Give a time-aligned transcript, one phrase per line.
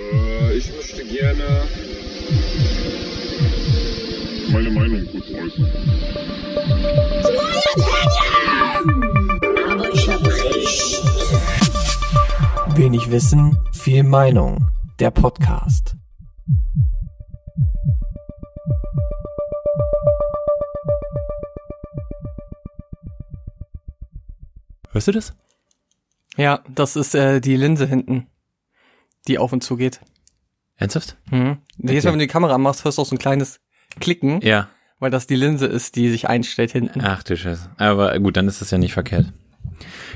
[0.00, 1.64] Äh, ich möchte gerne
[4.50, 5.70] meine Meinung kurz äußern.
[9.70, 11.02] Aber ich hab recht.
[12.76, 14.68] Wenig Wissen, viel Meinung.
[14.98, 15.96] Der Podcast.
[24.90, 25.34] Hörst du das?
[26.36, 28.26] Ja, das ist äh, die Linse hinten,
[29.28, 30.00] die auf und zu geht.
[30.76, 31.16] Ernsthaft?
[31.30, 31.58] Mhm.
[31.78, 33.60] Jedes Mal, wenn du die Kamera anmachst, hörst du auch so ein kleines
[34.00, 34.68] Klicken, Ja.
[34.98, 37.00] weil das die Linse ist, die sich einstellt hinten.
[37.02, 37.70] Ach du Scheiße.
[37.78, 39.32] Aber gut, dann ist das ja nicht verkehrt.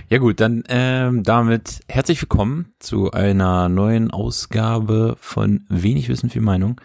[0.09, 6.43] Ja gut, dann ähm, damit herzlich willkommen zu einer neuen Ausgabe von Wenig Wissen, viel
[6.43, 6.81] Meinung.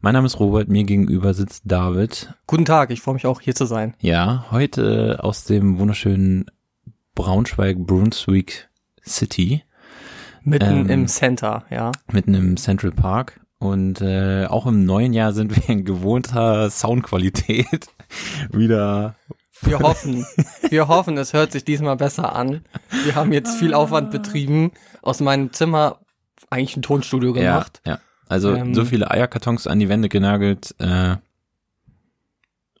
[0.00, 2.32] Mein Name ist Robert, mir gegenüber sitzt David.
[2.46, 3.94] Guten Tag, ich freue mich auch hier zu sein.
[4.00, 6.46] Ja, heute aus dem wunderschönen
[7.14, 8.68] Braunschweig-Brunswick
[9.06, 9.62] City,
[10.44, 10.90] Mitten Ähm.
[10.90, 11.92] im Center, ja.
[12.10, 13.40] mitten im Central Park.
[13.58, 17.86] Und äh, auch im neuen Jahr sind wir in gewohnter Soundqualität
[18.52, 19.14] wieder
[19.60, 20.26] Wir hoffen,
[20.68, 22.64] wir hoffen, es hört sich diesmal besser an.
[23.04, 26.00] Wir haben jetzt viel Aufwand betrieben, aus meinem Zimmer
[26.50, 27.80] eigentlich ein Tonstudio gemacht.
[27.86, 27.98] Ja, ja.
[28.28, 28.74] Also Ähm.
[28.74, 31.16] so viele Eierkartons an die Wände genagelt, äh,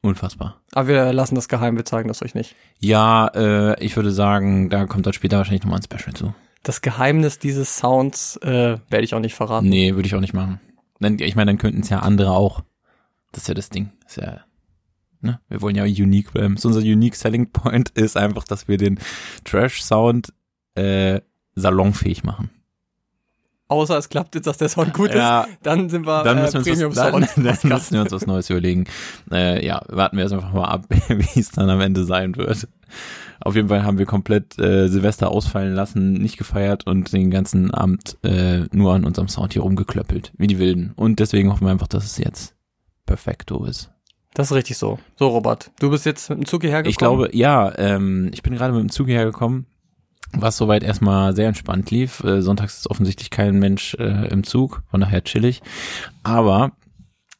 [0.00, 0.60] unfassbar.
[0.72, 2.56] Aber wir lassen das geheim, wir zeigen das euch nicht.
[2.80, 6.34] Ja, äh, ich würde sagen, da kommt dann später wahrscheinlich nochmal ein Special zu.
[6.62, 9.68] Das Geheimnis dieses Sounds äh, werde ich auch nicht verraten.
[9.68, 10.60] Nee, würde ich auch nicht machen.
[11.00, 12.62] Ich meine, dann könnten es ja andere auch.
[13.32, 13.90] Das ist ja das Ding.
[14.04, 14.44] Das ist ja,
[15.20, 15.40] ne?
[15.48, 16.56] Wir wollen ja unique bleiben.
[16.56, 19.00] So unser unique selling point ist einfach, dass wir den
[19.44, 20.32] Trash-Sound
[20.74, 21.20] äh,
[21.54, 22.50] salonfähig machen.
[23.72, 26.42] Außer es klappt jetzt, dass der Sound gut Ja, ist, dann sind wir dann äh,
[26.42, 27.64] müssen, wir Premium uns was, dann, Sound.
[27.64, 28.84] dann müssen wir uns was Neues überlegen.
[29.30, 32.68] Äh, ja, warten wir erst einfach mal ab, wie es dann am Ende sein wird.
[33.40, 37.72] Auf jeden Fall haben wir komplett äh, Silvester ausfallen lassen, nicht gefeiert und den ganzen
[37.72, 40.92] Abend äh, nur an unserem Sound hier rumgeklöppelt, wie die Wilden.
[40.94, 42.54] Und deswegen hoffen wir einfach, dass es jetzt
[43.06, 43.90] perfekto ist.
[44.34, 44.98] Das ist richtig so.
[45.16, 46.90] So, Robert, du bist jetzt mit dem Zug hierher gekommen.
[46.90, 49.66] Ich glaube, ja, ähm, ich bin gerade mit dem Zug hierher gekommen,
[50.32, 52.22] was soweit erstmal sehr entspannt lief.
[52.24, 55.62] Äh, sonntags ist offensichtlich kein Mensch äh, im Zug, von daher chillig.
[56.22, 56.72] Aber,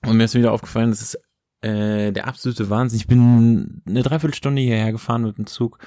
[0.07, 1.19] und mir ist wieder aufgefallen, das ist
[1.63, 2.99] äh, der absolute Wahnsinn.
[2.99, 5.79] Ich bin eine Dreiviertelstunde hierher gefahren mit dem Zug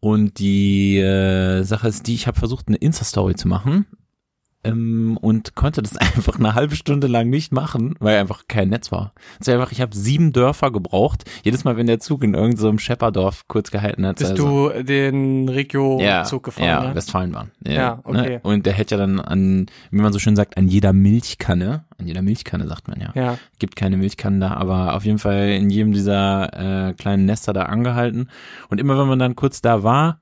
[0.00, 3.86] und die äh, Sache ist die, ich habe versucht, eine Insta-Story zu machen
[4.64, 9.12] und konnte das einfach eine halbe Stunde lang nicht machen, weil einfach kein Netz war.
[9.40, 11.24] Es war einfach, ich habe sieben Dörfer gebraucht.
[11.44, 14.16] Jedes Mal, wenn der Zug in irgendeinem so Schepperdorf kurz gehalten hat.
[14.16, 16.94] bist also, du den Regio-Zug gefahren, ja, ne?
[16.94, 17.52] Westfalenbahn.
[17.66, 18.30] Ja, okay.
[18.30, 18.40] Ne?
[18.42, 22.06] Und der hätte ja dann an, wie man so schön sagt, an jeder Milchkanne, an
[22.06, 25.70] jeder Milchkanne sagt man ja, Ja, gibt keine Milchkannen da, aber auf jeden Fall in
[25.70, 28.28] jedem dieser äh, kleinen Nester da angehalten.
[28.68, 30.20] Und immer wenn man dann kurz da war,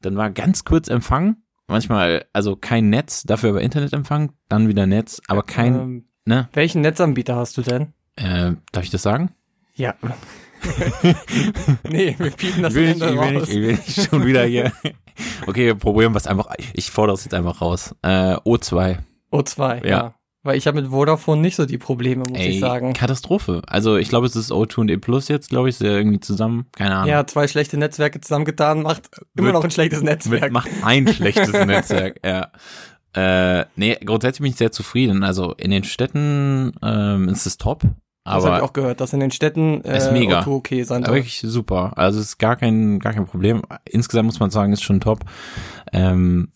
[0.00, 1.36] dann war ganz kurz Empfang.
[1.68, 6.48] Manchmal, also kein Netz, dafür aber Internetempfang, dann wieder Netz, aber kein, ähm, ne?
[6.52, 7.92] welchen Netzanbieter hast du denn?
[8.16, 9.30] Äh, darf ich das sagen?
[9.74, 9.94] Ja.
[11.88, 14.44] nee, wir piepen das ich will nicht, ich will nicht, ich will nicht schon wieder
[14.44, 14.72] hier.
[15.46, 16.54] Okay, wir probieren was einfach.
[16.72, 17.94] Ich fordere es jetzt einfach raus.
[18.02, 18.98] Äh, O2.
[19.30, 19.90] O2, ja.
[19.90, 20.14] Ja.
[20.44, 22.94] Weil ich habe mit Vodafone nicht so die Probleme, muss ich sagen.
[22.94, 23.62] Katastrophe.
[23.68, 26.66] Also ich glaube, es ist O2 und E Plus jetzt, glaube ich, ja irgendwie zusammen.
[26.72, 27.08] Keine Ahnung.
[27.10, 30.50] Ja, zwei schlechte Netzwerke zusammengetan macht immer Wird- noch ein schlechtes Netzwerk.
[30.50, 32.50] macht ein schlechtes Netzwerk, ja.
[33.14, 35.22] Äh, nee, grundsätzlich bin ich sehr zufrieden.
[35.22, 37.82] Also in den Städten ähm, ist es top,
[38.24, 40.40] das habe ich aber auch gehört, dass in den Städten äh, Ist mega.
[40.40, 41.16] Auto okay sein aber soll.
[41.16, 41.92] wirklich super.
[41.96, 43.62] Also es ist gar kein, gar kein Problem.
[43.84, 45.20] Insgesamt muss man sagen, ist schon top.
[45.92, 46.52] Ähm,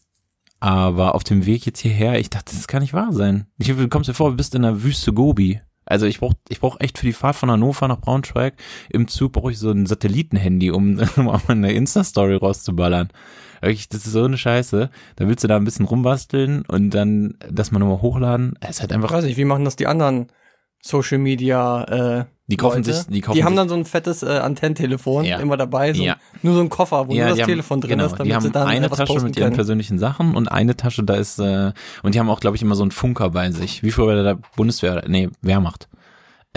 [0.61, 3.47] aber auf dem Weg jetzt hierher, ich dachte, das kann nicht wahr sein.
[3.59, 5.61] Ich, du kommst dir vor, du bist in der Wüste Gobi.
[5.85, 8.55] Also ich brauch, ich brauch echt für die Fahrt von Hannover nach Braunschweig
[8.91, 13.09] im Zug brauche ich so ein Satellitenhandy, um, um eine Insta-Story rauszuballern.
[13.61, 14.91] Wirklich, das ist so eine Scheiße.
[15.15, 18.55] Da willst du da ein bisschen rumbasteln und dann das mal nochmal hochladen.
[18.61, 20.27] Es ist halt Ich einfach, weiß nicht, wie machen das die anderen
[20.83, 22.93] Social Media äh, die kaufen Leute?
[22.95, 25.39] sich, die kaufen Die haben dann so ein fettes äh, Antennentelefon Ja.
[25.41, 26.17] immer dabei, so Ja.
[26.43, 28.43] nur so ein Koffer, wo nur das haben- Telefon drin genau, ist, damit die haben
[28.43, 29.57] sie dann eine Tasche mit ihren können.
[29.57, 31.73] persönlichen Sachen und eine Tasche, da ist, äh,
[32.05, 34.23] und die haben auch, glaube ich, immer so einen Funker bei sich, wie früher bei
[34.23, 35.89] der Bundeswehr, nee, Wehrmacht.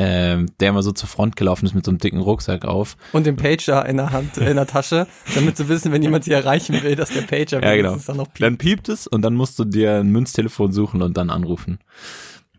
[0.02, 2.96] Ähm, der immer so zur Front gelaufen ist mit so einem dicken Rucksack auf.
[3.12, 6.32] Und den Pager in der Hand, in der Tasche, damit sie wissen, wenn jemand sie
[6.32, 7.98] erreichen will, dass der Pager Ja, genau.
[8.08, 8.42] dann noch piept.
[8.42, 11.80] Dann piept es und dann musst du dir ein Münztelefon suchen und dann anrufen.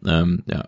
[0.06, 0.64] Ähm, ja.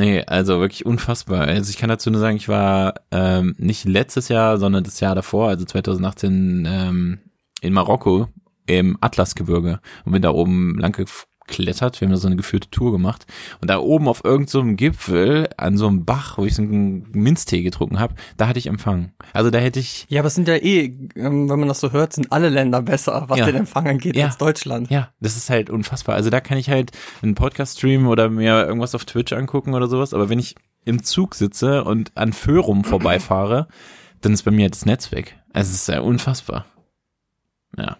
[0.00, 1.42] Nee, also wirklich unfassbar.
[1.42, 5.14] Also ich kann dazu nur sagen, ich war ähm, nicht letztes Jahr, sondern das Jahr
[5.14, 7.18] davor, also 2018 ähm,
[7.60, 8.28] in Marokko
[8.64, 10.98] im Atlasgebirge und bin da oben lang
[11.50, 12.00] hochgeklettert.
[12.00, 13.26] Wir haben da so eine geführte Tour gemacht.
[13.60, 17.06] Und da oben auf irgendeinem so Gipfel, an so einem Bach, wo ich so einen
[17.12, 19.12] Minztee getrunken habe, da hatte ich Empfang.
[19.32, 20.84] Also da hätte ich, Ja, aber es sind ja eh,
[21.16, 23.46] ähm, wenn man das so hört, sind alle Länder besser, was Ja.
[23.46, 24.26] den Empfang angeht, Ja.
[24.26, 24.90] als Deutschland.
[24.90, 26.14] ja, das ist halt unfassbar.
[26.14, 26.92] Also da kann ich halt
[27.22, 30.14] einen Podcast streamen oder mir irgendwas auf Twitch angucken oder sowas.
[30.14, 30.54] Aber wenn ich
[30.84, 33.68] im Zug sitze und an Förum vorbeifahre,
[34.20, 35.38] dann ist bei mir das Netz weg.
[35.52, 36.66] Also es ist ja unfassbar.
[37.76, 37.96] Ja.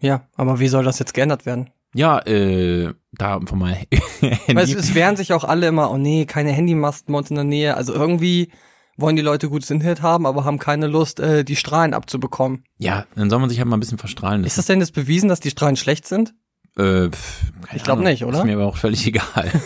[0.00, 1.70] Ja, aber wie soll das jetzt geändert werden?
[1.94, 3.74] Ja, äh, da einfach mal
[4.20, 4.54] Handy.
[4.54, 7.36] Weil es, es wehren sich auch alle immer, oh nee, keine Handymasten bei uns in
[7.36, 7.76] der Nähe.
[7.76, 8.50] Also irgendwie
[8.96, 12.64] wollen die Leute gutes Internet haben, aber haben keine Lust, äh, die Strahlen abzubekommen.
[12.78, 14.58] ja, dann soll man sich halt mal ein bisschen verstrahlen Ist lassen.
[14.58, 16.34] das denn jetzt bewiesen, dass die Strahlen schlecht sind?
[16.76, 18.10] Äh, pff, keine Ich glaub Ahnung.
[18.10, 18.38] nicht, oder?
[18.38, 19.50] Ist mir aber auch völlig egal.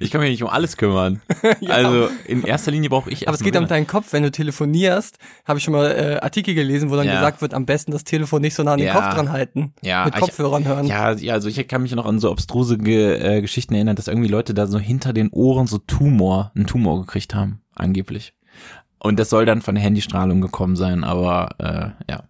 [0.00, 1.20] ich kann mich nicht um alles kümmern.
[1.68, 5.18] Also in erster Linie brauche ich Aber es geht um deinen Kopf, wenn du telefonierst,
[5.44, 7.14] habe ich schon mal äh, Artikel gelesen, wo dann Ja.
[7.14, 8.94] gesagt wird, am besten das Telefon nicht so nah an den Ja.
[8.94, 9.72] Kopf dran halten.
[9.82, 10.86] Ja, mit ich- Kopfhörern hören.
[10.86, 14.08] Ja, ja, also ich kann mich noch an so obstruse Ge äh, Geschichten erinnern, dass
[14.08, 18.34] irgendwie Leute da so hinter den Ohren so Tumor, einen Tumor gekriegt haben, angeblich.
[18.98, 22.22] Und das soll dann von der Handystrahlung gekommen sein, aber äh, ja.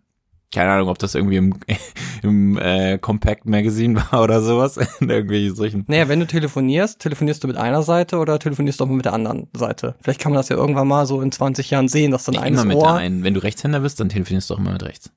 [0.52, 1.54] Keine Ahnung, ob das irgendwie im,
[2.22, 4.76] im äh, Compact Magazine war oder sowas.
[5.00, 5.84] In irgendwelchen solchen.
[5.88, 9.14] Naja, wenn du telefonierst, telefonierst du mit einer Seite oder telefonierst du auch mit der
[9.14, 9.94] anderen Seite?
[10.02, 12.42] Vielleicht kann man das ja irgendwann mal so in 20 Jahren sehen, dass dann Ja,
[12.42, 12.94] eines immer mit Ohr.
[12.94, 13.24] einen.
[13.24, 15.10] Wenn du Rechtshänder bist, dann telefonierst du auch immer mit rechts.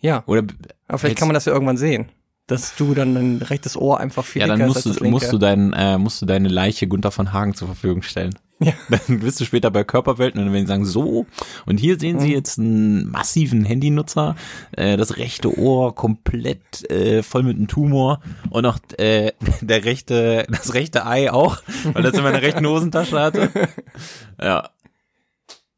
[0.00, 0.42] Ja, Oder
[0.88, 2.06] aber vielleicht kann man das ja irgendwann sehen.
[2.48, 5.72] Dass du dann dein rechtes Ohr einfach viel ja, dann musst du, musst du dein,
[5.72, 8.34] äh, musst du deine Leiche Gunther von Hagen zur Verfügung stellen.
[8.64, 8.72] Ja.
[9.06, 11.26] Dann bist du später bei Körperwelten und werden die sagen, so,
[11.66, 12.32] und hier sehen Sie Mhm.
[12.32, 14.36] jetzt einen massiven Handynutzer,
[14.72, 18.20] äh, das rechte Ohr komplett äh, voll mit einem Tumor
[18.50, 21.62] und auch äh, der rechte, das rechte Ei auch,
[21.92, 23.50] weil das in meiner rechten Hosentasche hatte.
[24.40, 24.70] Ja,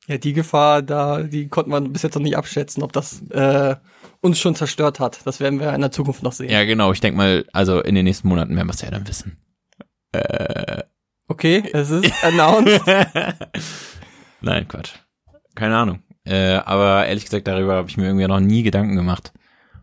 [0.06, 3.76] Ja, die Gefahr, da, die konnte man bis jetzt noch nicht abschätzen, ob das äh,
[4.20, 5.20] uns schon zerstört hat.
[5.26, 6.50] Das werden wir in der Zukunft noch sehen.
[6.50, 9.06] ja genau, ich denk mal, also in den nächsten Monaten werden wir es ja dann
[9.08, 9.38] wissen.
[10.12, 10.82] Äh,
[11.29, 12.82] Okay, es ist announced.
[14.41, 14.93] Nein, Quatsch.
[15.55, 16.03] Keine Ahnung.
[16.25, 19.32] Äh, aber ehrlich gesagt, darüber habe ich mir irgendwie noch nie Gedanken gemacht.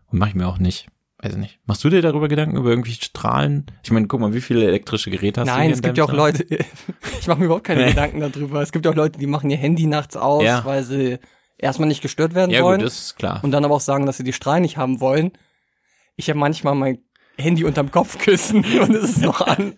[0.06, 0.88] Und mache ich mir auch nicht.
[1.18, 1.60] Weiß ich nicht.
[1.66, 3.66] Machst du dir darüber Gedanken, über irgendwie Strahlen?
[3.84, 6.12] Ich meine, guck mal, wie viele elektrische Geräte hast du Nein, es gibt ja auch?
[6.12, 6.44] Leute,
[7.20, 7.86] ich mache mir überhaupt keine.
[7.88, 8.60] Gedanken darüber.
[8.60, 10.64] Es gibt ja auch Leute, die machen ihr Handy nachts aus, Ja.
[10.64, 11.18] weil sie
[11.58, 13.38] erstmal nicht gestört werden Ja wollen gut, das ist klar.
[13.42, 15.30] und dann aber auch sagen, dass sie die Strahlen nicht haben wollen.
[16.16, 16.98] Ich habe manchmal mein
[17.38, 19.74] Handy unterm Kopfkissen und es ist noch an.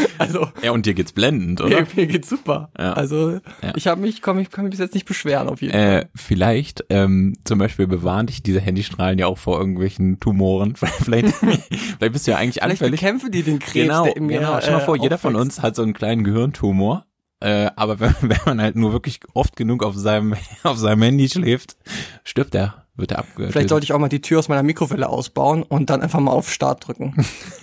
[0.18, 1.80] Also Ja, und dir geht's blendend, oder?
[1.80, 2.70] mir, mir geht's super.
[2.78, 2.94] Ja.
[2.94, 3.32] Also
[3.62, 3.72] Ja.
[3.76, 6.00] ich habe mich, komm, ich kann mich bis jetzt nicht beschweren auf jeden Fall.
[6.02, 10.74] Äh, vielleicht, ähm, zum Beispiel bewahren dich diese Handystrahlen ja auch vor irgendwelchen Tumoren.
[10.76, 13.00] vielleicht, vielleicht bist du ja eigentlich Vielleicht anfällig.
[13.00, 14.52] bekämpfen die den Krebs, Genau, der mir genau.
[14.52, 17.04] Mal äh, vor, jeder von uns hat so einen kleinen Gehirntumor.
[17.40, 21.28] Äh, aber wenn, wenn man halt nur wirklich oft genug auf seinem, auf seinem Handy
[21.28, 21.76] schläft,
[22.24, 23.52] stirbt er, wird er abgetötet.
[23.52, 26.30] Vielleicht sollte ich auch mal die Tür aus meiner Mikrowelle ausbauen und dann einfach mal
[26.30, 27.14] auf Start drücken.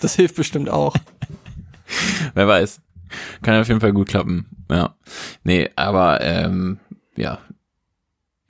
[0.02, 0.96] Das hilft bestimmt auch.
[2.34, 2.82] Wer weiß.
[3.42, 4.48] Kann auf jeden Fall gut klappen.
[4.70, 4.96] Ja.
[5.44, 6.80] Nee, aber ähm,
[7.16, 7.40] ja.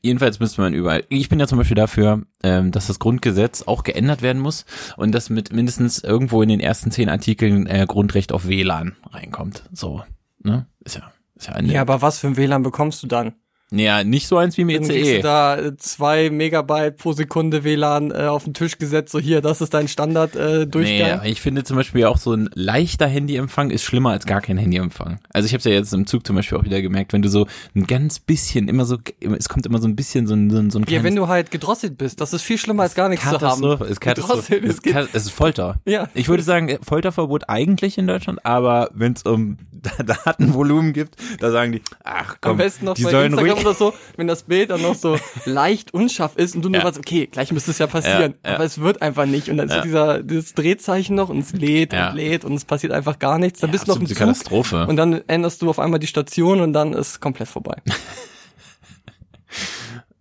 [0.01, 1.06] Jedenfalls müsste man überall.
[1.07, 4.65] Ich bin ja zum Beispiel dafür, ähm, dass das Grundgesetz auch geändert werden muss
[4.97, 9.63] und dass mit mindestens irgendwo in den ersten zehn Artikeln äh, Grundrecht auf WLAN reinkommt.
[9.71, 10.03] So,
[10.39, 10.65] ne?
[10.81, 11.71] Ist ja, ist ja eine.
[11.71, 13.33] Ja, aber was für ein WLAN bekommst du dann?
[13.79, 15.17] Ja, nicht so eins wie im E Dann kriegst ECE.
[15.17, 19.41] du da äh, zwei Megabyte pro Sekunde WLAN äh, auf den Tisch gesetzt, so hier,
[19.41, 23.69] das ist dein Standard äh, Nee, ich finde zum Beispiel auch so ein leichter Handyempfang
[23.69, 25.19] ist schlimmer als gar kein Handyempfang.
[25.31, 27.29] Also ich habe es ja jetzt im Zug zum Beispiel auch wieder gemerkt, wenn du
[27.29, 28.97] so ein ganz bisschen, immer so,
[29.37, 31.27] es kommt immer so ein bisschen so ein, so ein, so ein Ja, wenn du
[31.27, 33.39] halt gedrosselt bist, das ist viel schlimmer als gar nichts zu haben.
[33.39, 34.57] Katastrophe, ist Katastrophe.
[34.57, 35.79] Es ist, ist Folter.
[35.85, 36.09] Ja.
[36.13, 39.57] Ich würde sagen, Folterverbot eigentlich in Deutschland, aber wenn es um
[40.06, 43.62] Datenvolumen gibt, da sagen die, ach komm, Am besten noch die sollen Instagram ruhig.
[43.63, 46.87] Oder so, wenn das Bild dann noch so leicht unscharf ist und du nur Ja.
[46.87, 48.55] weißt, okay, gleich müsste es ja passieren, Ja, ja.
[48.55, 51.93] aber es wird einfach nicht und dann ist dieser dieses Drehzeichen noch und es lädt
[51.93, 53.59] und lädt und es passiert einfach gar nichts.
[53.61, 54.85] Dann bist du noch im Zug Katastrophe.
[54.87, 57.77] und dann änderst du auf einmal die Station und dann ist komplett vorbei.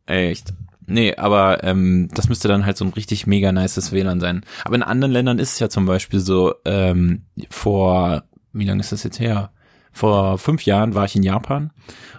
[0.06, 0.52] Echt.
[0.87, 4.44] Nee, aber ähm, das müsste dann halt so ein richtig mega nices WLAN sein.
[4.64, 8.92] Aber in anderen Ländern ist es ja zum Beispiel so, ähm, vor, wie lange ist
[8.92, 9.52] das jetzt her?
[9.92, 11.70] Vor fünf Jahren war ich in Japan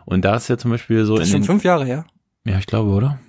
[0.06, 2.06] und da ist ja zum Beispiel so Das ist in schon fünf Jahre her.
[2.46, 3.20] ja, ich glaube, oder?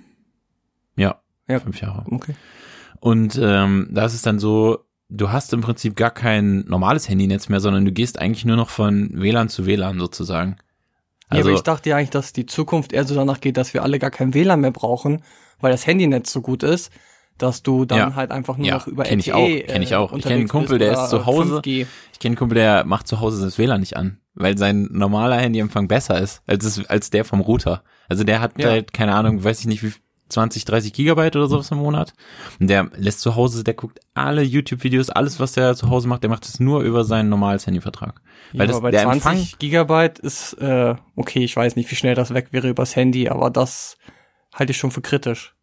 [0.95, 1.59] Ja, Ja.
[1.59, 2.05] fünf Jahre.
[2.11, 2.35] Okay.
[2.99, 7.49] Und ähm, da ist es dann so, du hast im Prinzip gar kein normales Handynetz
[7.49, 10.55] mehr, sondern du gehst eigentlich nur noch von WLAN zu WLAN sozusagen.
[11.31, 13.73] ja, Also, aber ich dachte ja eigentlich, dass die Zukunft eher so danach geht, dass
[13.73, 15.21] wir alle gar kein WLAN mehr brauchen,
[15.59, 16.91] weil das Handynetz so gut ist,
[17.37, 18.15] dass du dann Ja.
[18.15, 20.13] halt einfach nur Ja, noch über kenn ich LTE, auch, kenn ich auch.
[20.13, 21.57] Ich kenn einen Kumpel, der ist zu Hause.
[21.59, 21.85] 5G.
[22.13, 25.37] ich kenne einen Kumpel, der macht zu Hause das WLAN nicht an, weil sein normaler
[25.37, 27.83] Handyempfang besser ist als, es, als der vom Router.
[28.09, 28.69] Also der hat Ja.
[28.69, 29.93] halt, keine Ahnung, weiß ich nicht, wie
[30.29, 32.13] 20, 30 Gigabyte oder sowas im Monat.
[32.59, 36.23] Und der lässt zu Hause, der guckt alle YouTube-Videos, alles, was der zu Hause macht,
[36.23, 38.21] der macht es nur über seinen normales Handyvertrag.
[38.51, 41.89] Ja, Weil das, aber bei der 20 Empfang, Gigabyte ist, äh, okay, ich weiß nicht,
[41.91, 43.97] wie schnell das weg wäre übers Handy, aber das
[44.53, 45.55] halte ich schon für kritisch.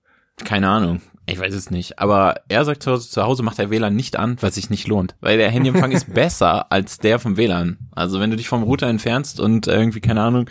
[0.45, 1.99] keine Ahnung, ich weiß es nicht.
[1.99, 4.71] Aber er sagt zu Hause, zu Hause macht er WLAN nicht an, weil es sich
[4.71, 5.15] nicht lohnt.
[5.21, 7.79] Weil der Handyempfang ist besser als der vom WLAN.
[7.93, 10.51] Also wenn du dich vom Router entfernst und irgendwie, keine Ahnung,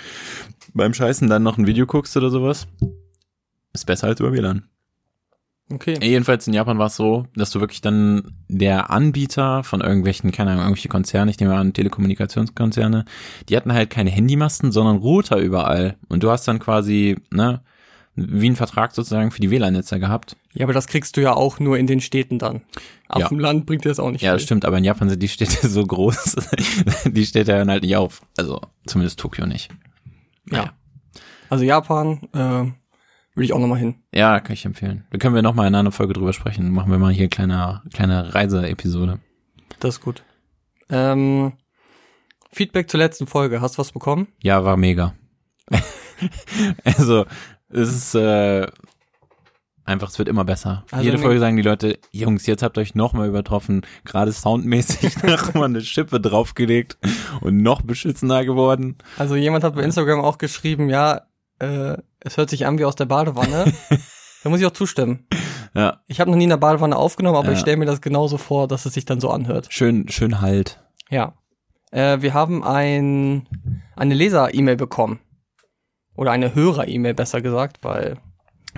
[0.73, 2.67] beim Scheißen dann noch ein Video guckst oder sowas,
[3.73, 4.63] ist besser als über WLAN.
[5.73, 5.97] Okay.
[6.01, 10.51] Jedenfalls in Japan war es so, dass du wirklich dann der Anbieter von irgendwelchen, keine
[10.51, 13.05] Ahnung, irgendwelche Konzerne, ich nehme an, Telekommunikationskonzerne,
[13.47, 15.95] die hatten halt keine Handymasten, sondern Router überall.
[16.09, 17.61] Und du hast dann quasi, ne,
[18.15, 20.35] wie einen Vertrag sozusagen für die WLAN-Netze gehabt.
[20.53, 22.61] Ja, aber das kriegst du ja auch nur in den Städten dann.
[23.07, 23.27] Auf Ja.
[23.29, 25.27] dem Land bringt dir das auch nicht Ja, das stimmt, aber in Japan sind die
[25.29, 26.35] Städte so groß,
[27.05, 28.21] die Städte hören halt nicht auf.
[28.37, 29.69] Also zumindest Tokio nicht.
[30.49, 30.73] Ja.
[31.49, 32.37] Also Japan, äh,
[33.33, 33.95] würde ich auch nochmal hin.
[34.13, 35.05] Ja, kann ich empfehlen.
[35.11, 36.69] Da können wir nochmal in einer Folge drüber sprechen.
[36.71, 39.19] Machen wir mal hier eine kleine, kleine Reise-Episode.
[39.79, 40.23] Das ist gut.
[40.89, 41.53] Ähm,
[42.51, 43.61] Feedback zur letzten Folge.
[43.61, 44.27] Hast du was bekommen?
[44.43, 45.13] Ja, war mega.
[46.83, 47.25] also,
[47.73, 48.67] es ist äh,
[49.85, 50.85] einfach, es wird immer besser.
[50.91, 53.81] Also Jede Folge sagen die Leute, Jungs, jetzt habt ihr euch noch mal übertroffen.
[54.05, 56.97] Gerade soundmäßig noch mal eine Schippe draufgelegt
[57.41, 58.97] und noch beschützender geworden.
[59.17, 61.21] Also jemand hat bei Instagram auch geschrieben, ja,
[61.59, 63.71] äh, es hört sich an wie aus der Badewanne.
[64.43, 65.25] da muss ich auch zustimmen.
[65.73, 67.53] Ja, Ich habe noch nie in der Badewanne aufgenommen, aber Ja.
[67.53, 69.67] ich stelle mir das genauso vor, dass es sich dann so anhört.
[69.71, 70.81] schön, schön halt.
[71.09, 71.33] Ja.
[71.91, 73.47] Äh, wir haben ein,
[73.95, 75.19] eine Leser-E-Mail bekommen.
[76.15, 78.17] Oder eine Hörer-E-Mail besser gesagt, weil.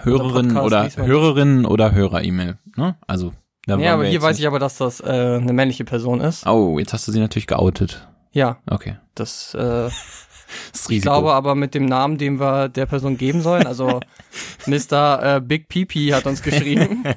[0.01, 0.89] Hörerinnen oder.
[0.95, 2.57] Hörerinnen oder Hörer-E-mail.
[2.75, 2.95] Ne?
[3.07, 3.31] Also,
[3.65, 5.05] da Ja, aber hier weiß nicht- ich aber, dass das äh,
[5.39, 6.45] eine männliche Person ist.
[6.47, 8.07] Oh, jetzt hast du sie natürlich geoutet.
[8.31, 8.97] Ja, Okay.
[9.15, 9.89] das äh,
[10.71, 11.01] Das Ich Risiko.
[11.11, 13.99] glaube aber mit dem Namen, den wir der Person geben sollen, also
[14.67, 15.37] Mr.
[15.37, 17.03] Äh, Big Pipi hat uns geschrieben.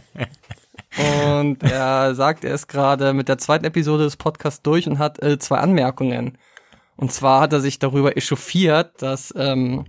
[1.34, 5.22] Und er sagt, er ist gerade mit der zweiten Episode des Podcasts durch und hat
[5.22, 6.38] äh, zwei Anmerkungen.
[6.96, 9.84] Und zwar hat er sich darüber echauffiert, dass ähm,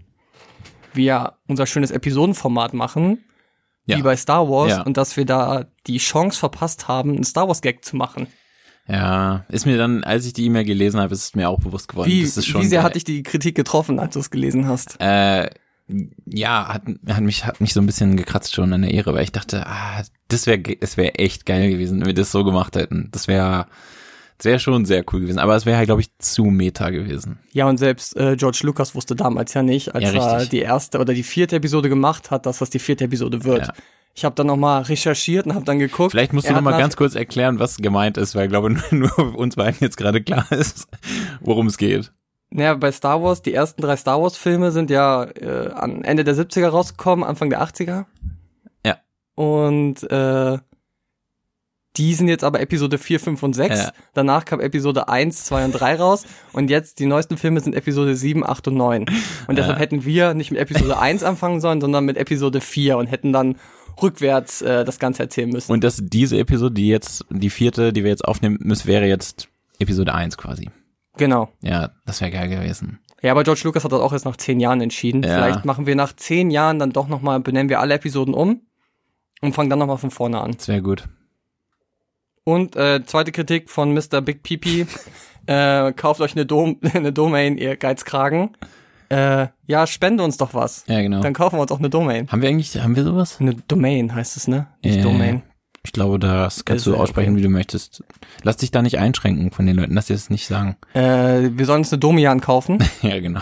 [0.98, 3.24] wir unser schönes Episodenformat machen,
[3.86, 3.98] Ja.
[3.98, 4.82] wie bei Star Wars, Ja.
[4.82, 8.28] und dass wir da die Chance verpasst haben, einen Star Wars Gag zu machen.
[8.90, 11.90] Ja, ist mir dann, als ich die E-Mail gelesen habe, ist es mir auch bewusst
[11.90, 12.10] geworden.
[12.10, 14.66] Wie, das ist schon wie sehr hat dich die Kritik getroffen, als du es gelesen
[14.68, 14.96] hast?
[15.02, 15.50] Äh,
[16.26, 19.24] ja, hat, hat mich hat mich so ein bisschen gekratzt schon an der Ehre, weil
[19.24, 22.76] ich dachte, ah, das wäre das wäre echt geil gewesen, wenn wir das so gemacht
[22.78, 23.10] hätten.
[23.12, 23.68] Das wäre
[24.38, 27.40] das wäre schon sehr cool gewesen, aber es wäre halt glaube ich zu meta gewesen.
[27.52, 31.00] Ja, und selbst äh, George Lucas wusste damals ja nicht, als Ja, er die erste
[31.00, 33.68] oder die vierte Episode gemacht hat, dass das die vierte Episode wird.
[33.68, 33.74] Ja.
[34.14, 36.12] Ich habe dann nochmal recherchiert und habe dann geguckt.
[36.12, 38.50] Vielleicht musst du noch hat mal nach- ganz kurz erklären, was gemeint ist, weil ich
[38.50, 40.88] glaube nur, nur uns beiden jetzt gerade klar ist,
[41.42, 42.12] worum es geht.
[42.50, 46.24] Naja, bei Star Wars, die ersten drei Star Wars Filme sind ja äh, am Ende
[46.24, 48.06] der 70er rausgekommen, Anfang der 80er.
[48.86, 48.98] Ja.
[49.36, 50.58] Und äh,
[51.98, 53.80] die sind jetzt aber Episode 4, 5 und 6.
[53.80, 53.92] Ja.
[54.14, 56.26] Danach kam Episode 1, 2 und 3 raus.
[56.54, 59.06] Und jetzt die neuesten Filme sind Episode 7, 8 und 9.
[59.48, 59.82] Und deshalb Ja.
[59.82, 63.56] hätten wir nicht mit Episode 1 anfangen sollen, sondern mit Episode 4 und hätten dann
[64.02, 65.72] rückwärts äh, das Ganze erzählen müssen.
[65.72, 69.48] Und dass diese Episode, die jetzt die vierte, die wir jetzt aufnehmen müssen, wäre jetzt
[69.80, 70.70] Episode 1 quasi.
[71.18, 71.50] genau.
[71.62, 73.00] Ja, das wäre geil gewesen.
[73.24, 75.24] Ja, aber George Lucas hat das auch erst nach 10 Jahren entschieden.
[75.24, 75.30] Ja.
[75.34, 78.62] Vielleicht machen wir nach 10 Jahren dann doch nochmal, benennen wir alle Episoden um
[79.42, 80.52] und fangen dann nochmal von vorne an.
[80.56, 81.06] Das wäre gut.
[82.48, 84.22] Und äh, zweite Kritik von Mr.
[84.22, 84.88] Big Pipi.
[85.48, 88.56] äh, kauft euch eine, Dom eine Domain, ihr Geizkragen.
[89.10, 90.86] Äh, ja, spende uns doch was.
[90.88, 91.20] Ja, genau.
[91.20, 92.30] Dann kaufen wir uns auch eine Domain.
[92.32, 93.42] Haben wir eigentlich, haben wir sowas?
[93.42, 94.68] Eine Domain heißt es, ne?
[94.82, 95.42] Nicht Äh, Domain.
[95.84, 97.40] Ich glaube, das kannst Ist du ja aussprechen, okay.
[97.40, 98.06] wie du möchtest.
[98.44, 100.78] Lass dich da nicht einschränken von den Leuten, lass dir das nicht sagen.
[100.94, 102.82] Äh, wir sollen uns eine Domian kaufen.
[103.02, 103.42] ja, genau.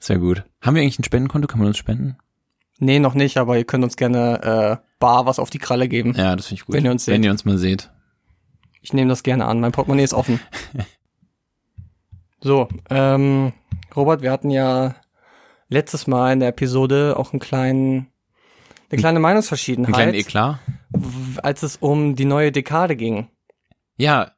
[0.00, 0.42] Sehr gut.
[0.60, 1.46] Haben wir eigentlich ein Spendenkonto?
[1.46, 2.16] Kann man uns spenden?
[2.78, 6.14] Nee, noch nicht, aber ihr könnt uns gerne äh, bar was auf die Kralle geben.
[6.16, 6.74] Ja, das finde ich gut.
[6.74, 7.14] Wenn ihr uns seht.
[7.14, 7.90] Wenn ihr uns mal seht.
[8.80, 9.60] Ich nehme das gerne an.
[9.60, 10.40] Mein Portemonnaie ist offen.
[12.40, 13.52] so, ähm,
[13.96, 14.94] Robert, wir hatten ja
[15.68, 18.08] letztes Mal in der Episode auch einen kleinen,
[18.90, 20.58] eine kleine Einen Meinungsverschiedenheit, kleinen Eklat?
[21.42, 23.28] als es um die neue Dekade ging.
[23.96, 24.32] Ja.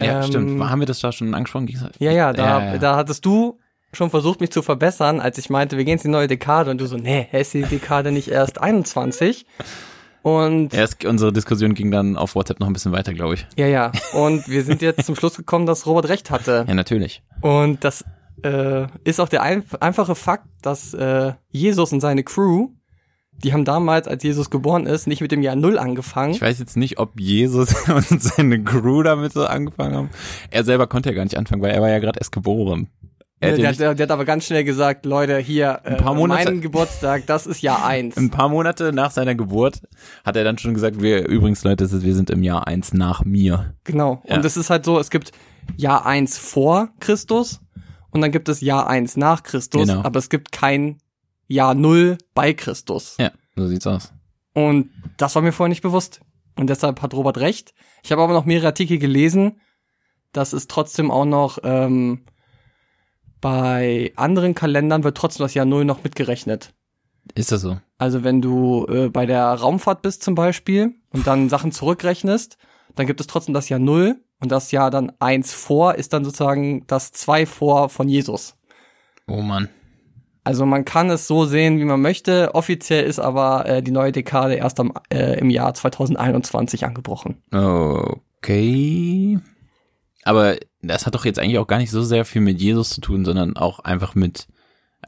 [0.00, 0.62] Ja, Ähm, stimmt.
[0.62, 1.68] Haben wir das da schon angesprochen?
[1.98, 2.78] Ja, ja, da, Ja, ja.
[2.78, 3.58] da hattest du
[3.92, 6.70] schon versucht, mich zu verbessern, als ich meinte, wir gehen jetzt in die neue Dekade
[6.70, 9.46] und du so, nee, ist die Dekade nicht erst 21?
[10.22, 13.46] Und es, unsere Diskussion ging dann auf WhatsApp noch ein bisschen weiter, glaube ich.
[13.56, 13.92] ja, ja.
[14.12, 16.64] Und wir sind jetzt zum Schluss gekommen, dass Robert recht hatte.
[16.66, 17.22] Ja, natürlich.
[17.42, 18.04] Und das
[18.42, 22.70] äh, ist auch der ein einfache Fakt, dass äh, Jesus und seine Crew,
[23.32, 26.32] die haben damals, als Jesus geboren ist, nicht mit dem Jahr Null angefangen.
[26.32, 30.10] Ich weiß jetzt nicht, ob Jesus und seine Crew damit so angefangen haben.
[30.50, 32.88] Er selber konnte ja gar nicht anfangen, weil er war ja gerade erst geboren.
[33.46, 36.50] Hätte der, nicht, der, der hat aber ganz schnell gesagt, Leute, hier, äh, paar Monate-
[36.50, 38.16] mein Geburtstag, das ist Jahr eins.
[38.16, 39.80] ein paar Monate nach seiner Geburt
[40.24, 43.24] hat er dann schon gesagt, wir, übrigens Leute, ist- wir sind im Jahr eins nach
[43.24, 43.74] mir.
[43.84, 44.22] Genau.
[44.26, 44.36] Ja.
[44.36, 45.32] Und es ist halt so, es gibt
[45.76, 47.60] Jahr eins vor Christus
[48.10, 50.02] und dann gibt es Jahr eins nach Christus, Genau.
[50.02, 50.98] aber es gibt kein
[51.48, 53.16] Jahr null bei Christus.
[53.20, 54.12] Ja, so sieht's aus.
[54.54, 56.20] Und das war mir vorher nicht bewusst.
[56.58, 57.74] Und deshalb hat Robert recht.
[58.02, 59.60] Ich habe aber noch mehrere Artikel gelesen,
[60.32, 62.24] dass es trotzdem auch noch ähm,
[63.40, 66.72] bei anderen Kalendern wird trotzdem das Jahr null noch mitgerechnet.
[67.34, 67.78] Ist das so?
[67.98, 72.56] Also wenn du äh, bei der Raumfahrt bist zum Beispiel und dann Sachen zurückrechnest,
[72.94, 76.24] dann gibt es trotzdem das Jahr null und das Jahr dann eins vor ist dann
[76.24, 78.56] sozusagen das zwei vor von Jesus.
[79.26, 79.68] Oh Mann.
[80.44, 82.54] Also man kann es so sehen, wie man möchte.
[82.54, 87.42] Offiziell ist aber äh, die neue Dekade erst am, äh, im Jahr 2021 angebrochen.
[87.50, 89.40] Okay.
[90.22, 90.56] Aber
[90.88, 93.24] das hat doch jetzt eigentlich auch gar nicht so sehr viel mit Jesus zu tun,
[93.24, 94.46] sondern auch einfach mit.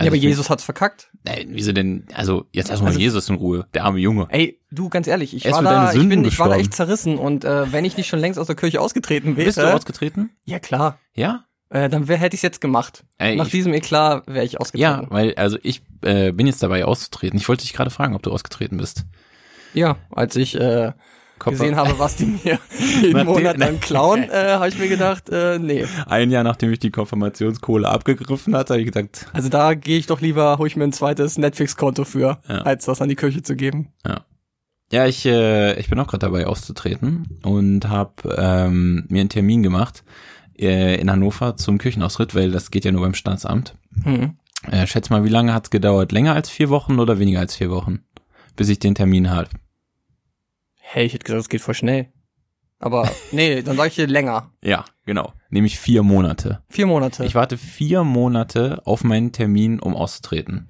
[0.00, 1.11] ja, aber ich- Jesus hat's verkackt.
[1.25, 2.06] Nein, wieso denn?
[2.14, 4.26] Also, jetzt erstmal Also- Jesus in Ruhe, der arme Junge.
[4.30, 7.44] Ey, du, ganz ehrlich, ich war da, ich, bin, ich war da echt zerrissen und
[7.44, 10.30] äh, wenn ich nicht schon längst aus der Kirche ausgetreten wäre, Bist du ausgetreten?
[10.44, 11.44] ja klar, Ja?
[11.70, 13.04] äh, dann wär, hätte ich's jetzt gemacht.
[13.18, 15.06] Ey, Nach ich- diesem Eklat wäre ich Ja, ausgetreten.
[15.11, 17.38] weil, also ich äh, bin jetzt dabei auszutreten.
[17.38, 19.04] Ich wollte dich gerade fragen, ob du ausgetreten bist.
[19.75, 20.92] Ja, als ich äh,
[21.38, 22.38] Kopf- gesehen habe, was die mir
[23.02, 25.87] jeden Nachdem- Monat dann klauen, äh, habe ich mir gedacht, äh, nee.
[26.07, 30.07] Ein Jahr nachdem ich die Konfirmationskohle abgegriffen hatte, habe ich gesagt, Also da gehe ich
[30.07, 32.59] doch lieber, hole ich mir ein zweites Netflix-Konto für, Ja.
[32.62, 33.88] als das an die Kirche zu geben.
[34.92, 39.62] ja, ich, äh, ich bin auch gerade dabei auszutreten und habe ähm, mir einen Termin
[39.62, 40.02] gemacht
[40.59, 43.75] äh, in Hannover zum Kirchenaustritt, weil das geht ja nur beim Standesamt.
[44.02, 44.37] Hm.
[44.71, 46.11] Äh, schätz mal, wie lange hat's gedauert?
[46.12, 48.00] Länger als vier Wochen oder weniger als vier Wochen?
[48.57, 49.50] Bis ich den Termin hatte.
[50.90, 52.09] Hey, ich hätte gesagt, es geht voll schnell.
[52.78, 54.52] Aber nee, dann sage ich dir länger.
[54.62, 55.33] Ja, genau.
[55.50, 56.62] Nämlich vier Monate.
[56.71, 57.25] Vier Monate.
[57.25, 60.68] Ich warte vier Monate auf meinen Termin, um auszutreten.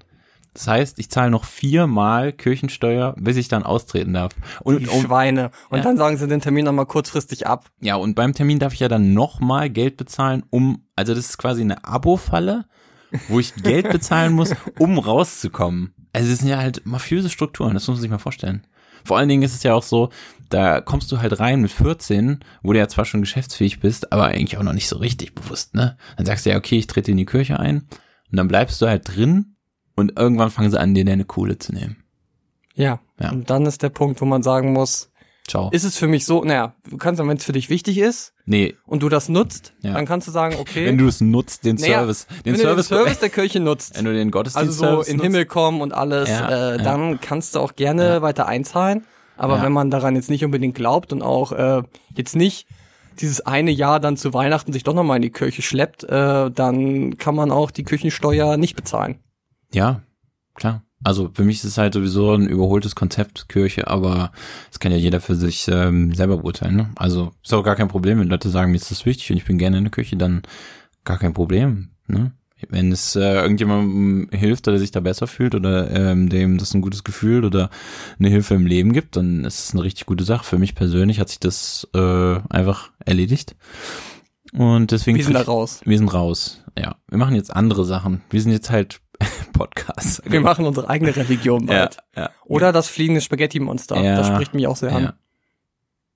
[0.55, 4.33] Das heißt, ich zahle noch viermal Kirchensteuer, bis ich dann austreten darf.
[4.35, 5.51] die Und, und Schweine.
[5.71, 5.85] Und Ja.
[5.85, 7.71] dann sagen sie den Termin nochmal kurzfristig ab.
[7.81, 11.39] ja, und beim Termin darf ich ja dann nochmal Geld bezahlen, um, also das ist
[11.39, 12.65] quasi eine Abo-Falle,
[13.29, 15.95] wo ich Geld bezahlen muss, um rauszukommen.
[16.13, 18.67] Also das sind ja halt mafiöse Strukturen, das muss man sich mal vorstellen.
[19.05, 20.11] Vor allen Dingen ist es ja auch so,
[20.49, 24.27] da kommst du halt rein mit 14, wo du ja zwar schon geschäftsfähig bist, aber
[24.27, 25.97] eigentlich auch noch nicht so richtig bewusst, ne?
[26.17, 27.87] Dann sagst du ja, okay, ich trete in die Kirche ein
[28.31, 29.57] und dann bleibst du halt drin
[29.95, 31.97] und irgendwann fangen sie an, dir deine Kohle zu nehmen.
[32.75, 33.01] Ja.
[33.21, 33.31] Ja.
[33.31, 35.08] Und dann ist der Punkt, wo man sagen muss,
[35.49, 35.71] Ciao.
[35.73, 38.77] ist es für mich so, naja, du kannst, wenn es für dich wichtig ist nee,
[38.87, 39.95] und du das nutzt, Ja.
[39.95, 42.59] dann kannst du sagen, okay, wenn du es nutzt, den Naja, Service, den wenn du
[42.61, 45.47] Service, den Service der Kirche nutzt, wenn du den also Gottesdienst so in den Himmel
[45.47, 46.83] kommen und alles, Ja, äh, ja.
[46.85, 49.05] dann kannst du auch gerne weiter einzahlen.
[49.37, 51.83] Aber wenn man daran jetzt nicht unbedingt glaubt und auch äh,
[52.17, 52.67] jetzt nicht
[53.21, 57.17] dieses eine Jahr dann zu Weihnachten sich doch nochmal in die Kirche schleppt, äh, dann
[57.19, 59.19] kann man auch die Kirchensteuer nicht bezahlen.
[59.73, 60.03] Ja,
[60.55, 60.83] klar.
[61.05, 64.33] Also für mich ist es halt sowieso ein überholtes Konzept Kirche, aber
[64.69, 66.77] das kann ja jeder für sich ähm, selber beurteilen.
[66.77, 66.91] Ne?
[66.97, 69.45] Also ist auch gar kein Problem, wenn Leute sagen, mir ist das wichtig und ich
[69.45, 70.43] bin gerne in der Kirche, dann
[71.05, 71.91] gar kein Problem.
[72.09, 72.33] Ne?
[72.69, 76.81] Wenn es äh, irgendjemandem hilft oder sich da besser fühlt oder ähm, dem das ein
[76.81, 77.71] gutes Gefühl oder
[78.19, 80.45] eine Hilfe im Leben gibt, dann ist es eine richtig gute Sache.
[80.45, 83.55] Für mich persönlich hat sich das äh, einfach erledigt.
[84.53, 85.81] Und deswegen Wir sind da raus.
[85.85, 86.65] wir sind raus.
[86.77, 88.23] Ja, wir machen jetzt andere Sachen.
[88.31, 89.01] Wir sind jetzt halt
[89.53, 90.23] Podcasts.
[90.25, 91.99] Wir machen unsere eigene Religion ja, bald.
[92.17, 92.31] ja.
[92.45, 94.01] Oder das fliegende Spaghetti-Monster.
[94.01, 94.17] Ja.
[94.17, 95.03] Das spricht mich auch sehr an.
[95.03, 95.15] ja.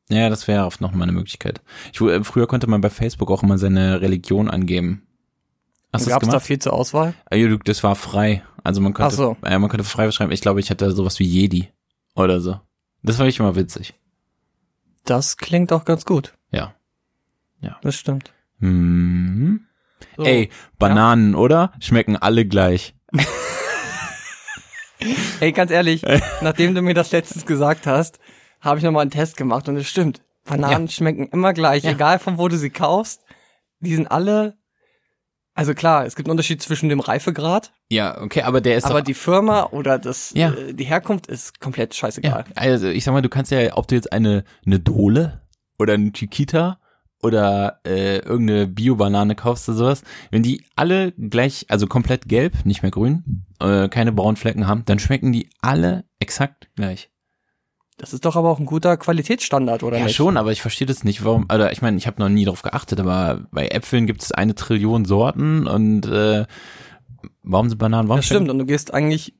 [0.09, 1.63] Ja, das wäre oft noch mal eine Möglichkeit.
[1.93, 5.07] Ich, äh, früher konnte man bei Facebook auch immer seine Religion angeben.
[5.91, 7.15] Hast Gab es da viel zur Auswahl?
[7.31, 8.43] Ah, ja, das war frei.
[8.63, 9.37] Also man konnte, so.
[9.43, 10.33] ja, man konnte frei schreiben.
[10.33, 11.69] Ich glaube, ich hatte sowas wie Jedi
[12.15, 12.61] oder so.
[13.03, 13.95] Das war ich immer witzig.
[15.05, 16.35] Das klingt auch ganz gut.
[17.63, 17.79] Ja.
[17.81, 18.33] Das stimmt.
[18.59, 19.67] Hm.
[20.17, 20.25] So.
[20.25, 21.73] Ey, Bananen, oder?
[21.81, 22.95] Schmecken alle gleich.
[25.41, 26.03] Ey, ganz ehrlich,
[26.43, 28.21] nachdem du mir das letztens gesagt hast,
[28.61, 30.23] habe ich nochmal einen Test gemacht und es stimmt.
[30.45, 31.91] Bananen schmecken immer gleich, Ja.
[31.91, 33.23] egal von wo du sie kaufst.
[33.81, 34.57] Die sind alle,
[35.55, 39.03] also klar, es gibt einen Unterschied zwischen dem Reifegrad, Ja, okay, aber der ist aber
[39.03, 40.53] die Firma oder das, Ja.
[40.53, 42.45] äh, die Herkunft ist komplett ja, scheißegal.
[42.55, 45.43] also ich sag mal, du kannst ja, ob du jetzt eine, eine Dole
[45.79, 46.79] oder eine Chiquita
[47.23, 52.83] oder äh, irgendeine Bio-Banane kaufst oder sowas, wenn die alle gleich, also komplett gelb, nicht
[52.83, 57.11] mehr grün, äh, keine braunen Flecken haben, dann schmecken die alle exakt gleich.
[57.99, 60.17] Das ist doch aber auch ein guter Qualitätsstandard, oder ja, nicht?
[60.17, 62.63] schon, aber ich verstehe das nicht, warum, oder ich meine, ich habe noch nie darauf
[62.63, 66.47] geachtet, aber bei Äpfeln gibt es eine Trillion Sorten und äh,
[67.45, 68.51] warum sind Bananen, warum Das stimmt.
[68.51, 69.35] Und du gehst eigentlich,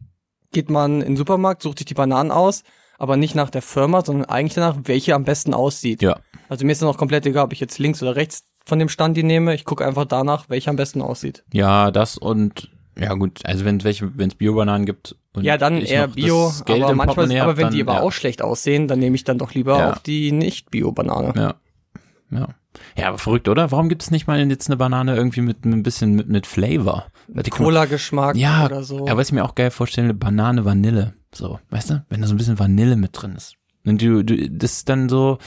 [0.53, 2.63] geht man in den Supermarkt, sucht sich die Bananen aus,
[2.99, 6.03] aber nicht nach der Firma, sondern eigentlich danach, welche am besten aussieht.
[6.03, 6.21] Ja.
[6.49, 8.89] Also mir ist dann auch komplett egal, ob ich jetzt links oder rechts von dem
[8.89, 9.55] Stand die nehme.
[9.55, 11.45] Ich gucke einfach danach, welcher am besten aussieht.
[11.53, 15.57] Ja, das und ja gut, also wenn es welche, wenn es Bio-Bananen gibt und ja,
[15.57, 18.01] dann eher noch Bio, aber manchmal, aber wenn dann, die aber ja.
[18.03, 19.93] auch schlecht aussehen, dann nehme ich dann doch lieber Ja.
[19.93, 21.33] auch die Nicht-Bio-Banane.
[21.37, 21.55] Ja.
[22.31, 22.49] Ja.
[22.97, 23.71] Ja, aber verrückt, oder?
[23.71, 27.07] Warum gibt es nicht mal jetzt eine Banane irgendwie mit ein bisschen mit, mit Flavor?
[27.29, 29.07] Man- Cola-Geschmack Ja, oder so.
[29.07, 31.13] ja, was ich mir auch geil vorstelle, Banane, Vanille.
[31.35, 32.05] So, weißt du?
[32.09, 33.57] Wenn da so ein bisschen Vanille mit drin ist.
[33.85, 35.39] Und du, du, das ist dann so,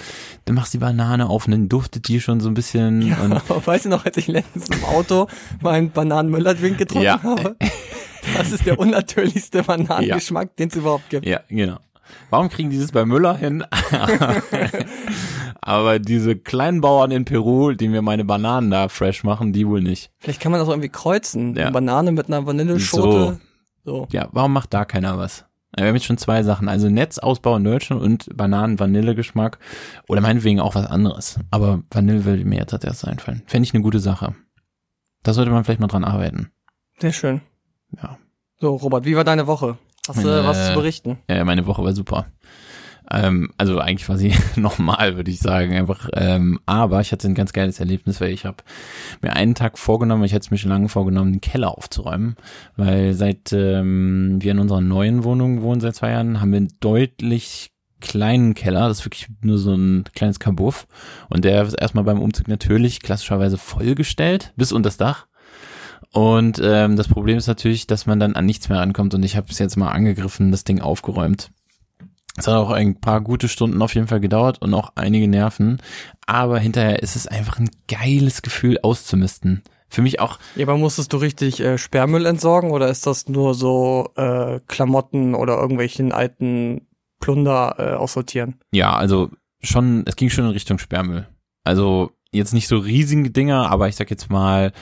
[0.43, 3.65] du machst die Banane auf und dann duftet die schon so ein bisschen und Aber
[3.65, 5.27] weißt du noch, als ich letztens im Auto
[5.61, 7.23] meinen Bananenmüller-Drink getrunken Ja.
[7.23, 7.55] habe?
[8.35, 11.25] Das ist der unnatürlichste Bananengeschmack, den es überhaupt gibt.
[11.25, 11.77] Ja, genau.
[12.29, 13.63] Warum kriegen die das bei Müller hin?
[15.61, 19.81] Aber diese kleinen Bauern in Peru, die mir meine Bananen da fresh machen, die wohl
[19.81, 20.11] nicht.
[20.19, 21.55] Vielleicht kann man das auch irgendwie kreuzen.
[21.55, 21.63] Ja.
[21.63, 23.39] Eine Banane mit einer Vanilleschote.
[23.83, 24.07] So.
[24.11, 25.45] Ja, warum macht da keiner was?
[25.77, 26.69] Wir haben jetzt schon zwei Sachen.
[26.69, 29.59] Also Netzausbau in Deutschland und Bananen-Vanille-Geschmack.
[30.07, 31.39] Oder meinetwegen auch was anderes.
[31.51, 33.43] Aber Vanille würde mir jetzt als erstes einfallen.
[33.47, 34.35] Fände ich eine gute Sache.
[35.23, 36.51] Da sollte man vielleicht mal dran arbeiten.
[36.99, 37.41] Sehr schön.
[38.01, 38.17] Ja.
[38.59, 39.77] So, Robert, wie war deine Woche?
[40.07, 41.17] Hast du Meine- was zu berichten?
[41.29, 42.27] Ja, meine Woche war super.
[43.11, 45.73] Ähm, also eigentlich sie normal, würde ich sagen.
[45.73, 48.57] Einfach, ähm, aber ich hatte ein ganz geiles Erlebnis, weil ich habe
[49.21, 52.35] mir einen Tag vorgenommen, ich hatte es mir schon lange vorgenommen, den Keller aufzuräumen,
[52.75, 56.73] weil seit ähm, wir in unserer neuen Wohnung wohnen seit zwei Jahren, haben wir einen
[56.79, 60.87] deutlich kleinen Keller, das ist wirklich nur so ein kleines Kabuff
[61.29, 65.27] und der ist erstmal beim Umzug natürlich klassischerweise vollgestellt bis unter das Dach.
[66.11, 69.35] Und ähm, das Problem ist natürlich, dass man dann an nichts mehr rankommt und ich
[69.35, 71.51] habe es jetzt mal angegriffen, das Ding aufgeräumt.
[72.37, 75.81] Es hat auch ein paar gute Stunden auf jeden Fall gedauert und auch einige Nerven.
[76.27, 79.63] Aber hinterher ist es einfach ein geiles Gefühl auszumisten.
[79.87, 83.53] Für mich auch, Ja, aber musstest du richtig äh, Sperrmüll entsorgen oder ist das nur
[83.53, 86.87] so äh, Klamotten oder irgendwelchen alten
[87.21, 88.59] Plunder äh, aussortieren?
[88.71, 89.29] ja, also
[89.61, 91.27] schon, es ging schon in Richtung Sperrmüll.
[91.63, 94.73] Also jetzt nicht so riesige Dinger, aber ich sag jetzt mal,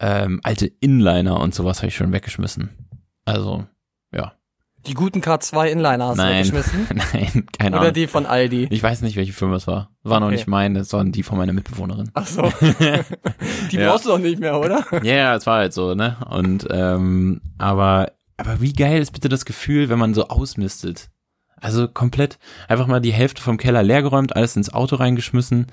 [0.00, 2.70] ähm, alte Inliner und sowas habe ich schon weggeschmissen.
[3.24, 3.66] Also.
[4.86, 6.44] Die guten K2 Inliner hast Nein.
[6.48, 6.86] du weggeschmissen?
[7.12, 7.94] Nein, keine Oder Ahnung.
[7.94, 8.68] die von Aldi?
[8.70, 9.90] Ich weiß nicht, welche Firma es war.
[10.02, 10.36] War noch Okay.
[10.36, 12.10] nicht meine, waren die von meiner Mitbewohnerin.
[12.14, 12.42] Ach so.
[13.70, 13.90] Die Ja.
[13.90, 14.84] brauchst du doch nicht mehr, oder?
[15.04, 16.16] Ja, ja, es war halt so, ne?
[16.30, 21.08] Und ähm, aber aber wie geil ist bitte das Gefühl, wenn man so ausmistet?
[21.58, 25.66] Also komplett einfach mal die Hälfte vom Keller leergeräumt, alles ins Auto reingeschmissen.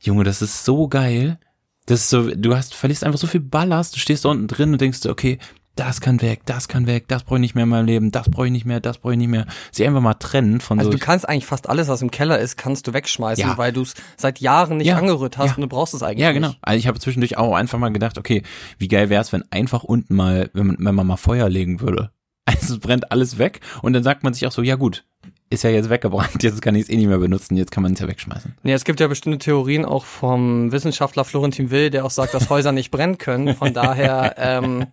[0.00, 1.38] Junge, das ist so geil.
[1.86, 4.72] Das ist so, du hast verlierst einfach so viel Ballast, du stehst da unten drin
[4.72, 5.38] und denkst okay,
[5.74, 8.28] das kann weg, das kann weg, das brauche ich nicht mehr in meinem Leben, das
[8.28, 9.46] brauche ich nicht mehr, das brauche ich nicht mehr.
[9.70, 12.38] Sie einfach mal trennen von Also so du kannst eigentlich fast alles, was im Keller
[12.38, 13.56] ist, kannst du wegschmeißen, Ja.
[13.58, 14.96] weil du es seit Jahren nicht Ja.
[14.98, 15.54] angerührt hast Ja.
[15.56, 16.48] und du brauchst es eigentlich Ja, genau.
[16.48, 16.58] nicht.
[16.62, 18.42] Also ich habe zwischendurch auch einfach mal gedacht, okay,
[18.78, 21.80] wie geil wäre es, wenn einfach unten mal, wenn man, wenn man mal Feuer legen
[21.80, 22.10] würde.
[22.44, 25.04] Also es brennt alles weg und dann sagt man sich auch so, ja gut,
[25.48, 27.92] ist ja jetzt weggebrannt, jetzt kann ich es eh nicht mehr benutzen, jetzt kann man
[27.92, 28.56] es ja wegschmeißen.
[28.64, 32.50] Nee, es gibt ja bestimmte Theorien auch vom Wissenschaftler Florentin Will, der auch sagt, dass
[32.50, 33.54] Häuser nicht brennen können.
[33.54, 34.86] Von daher ähm,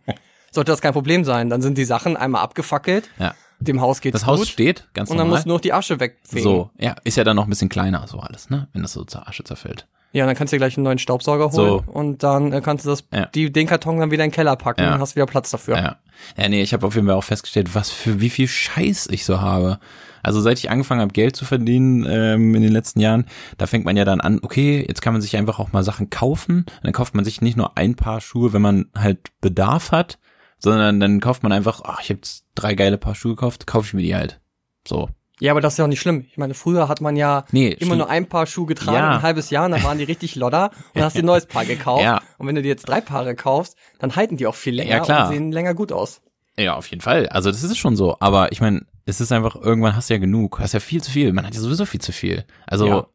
[0.52, 1.50] sollte das kein Problem sein.
[1.50, 3.34] Dann sind die Sachen einmal abgefackelt, Ja.
[3.60, 5.38] dem Haus geht's Das Haus gut steht, ganz und dann normal.
[5.40, 6.44] musst du noch die Asche wegfegen.
[6.44, 8.68] so, ja, ist ja dann noch ein bisschen kleiner so alles, ne?
[8.74, 9.88] Wenn das so zur Asche zerfällt.
[10.12, 11.92] Ja, dann kannst du dir gleich einen neuen Staubsauger holen So.
[11.92, 13.28] und dann äh, kannst du das, Ja.
[13.28, 14.96] die, den Karton dann wieder in den Keller packen Ja.
[14.96, 15.78] und hast wieder Platz dafür.
[15.78, 15.98] Ja.
[16.36, 19.24] Ja, nee, ich habe auf jeden Fall auch festgestellt, was für wie viel Scheiß ich
[19.24, 19.80] so habe.
[20.24, 23.26] Also seit ich angefangen habe, Geld zu verdienen ähm, in den letzten Jahren,
[23.60, 26.10] da fängt man ja dann an, okay, jetzt kann man sich einfach auch mal Sachen
[26.10, 26.62] kaufen.
[26.66, 30.18] Und dann kauft man sich nicht nur ein Paar Schuhe, wenn man halt Bedarf hat,
[30.60, 32.22] sondern dann kauft man einfach, ach, ich habe
[32.56, 34.40] drei geile Paar Schuhe gekauft, kaufe ich mir die halt.
[34.88, 35.10] So.
[35.42, 36.26] Ja, aber das ist ja auch nicht schlimm.
[36.30, 39.16] Ich meine, früher hat man ja Nee, immer nur ein Paar Schuhe getragen, Ja.
[39.16, 41.64] ein halbes Jahr, und dann waren die richtig lodder und hast du ein neues Paar
[41.66, 42.04] gekauft.
[42.04, 42.22] Ja.
[42.38, 45.00] Und wenn du dir jetzt drei Paare kaufst, dann halten die auch viel länger Ja,
[45.00, 45.28] klar.
[45.28, 46.22] und sehen länger gut aus.
[46.58, 47.28] Ja, auf jeden Fall.
[47.30, 48.18] Also das ist schon so.
[48.20, 50.60] Aber ich meine, es ist einfach, irgendwann hast du ja genug.
[50.60, 51.32] Hast ja viel zu viel.
[51.32, 52.44] Man hat ja sowieso viel zu viel.
[52.68, 53.08] Also, Ja.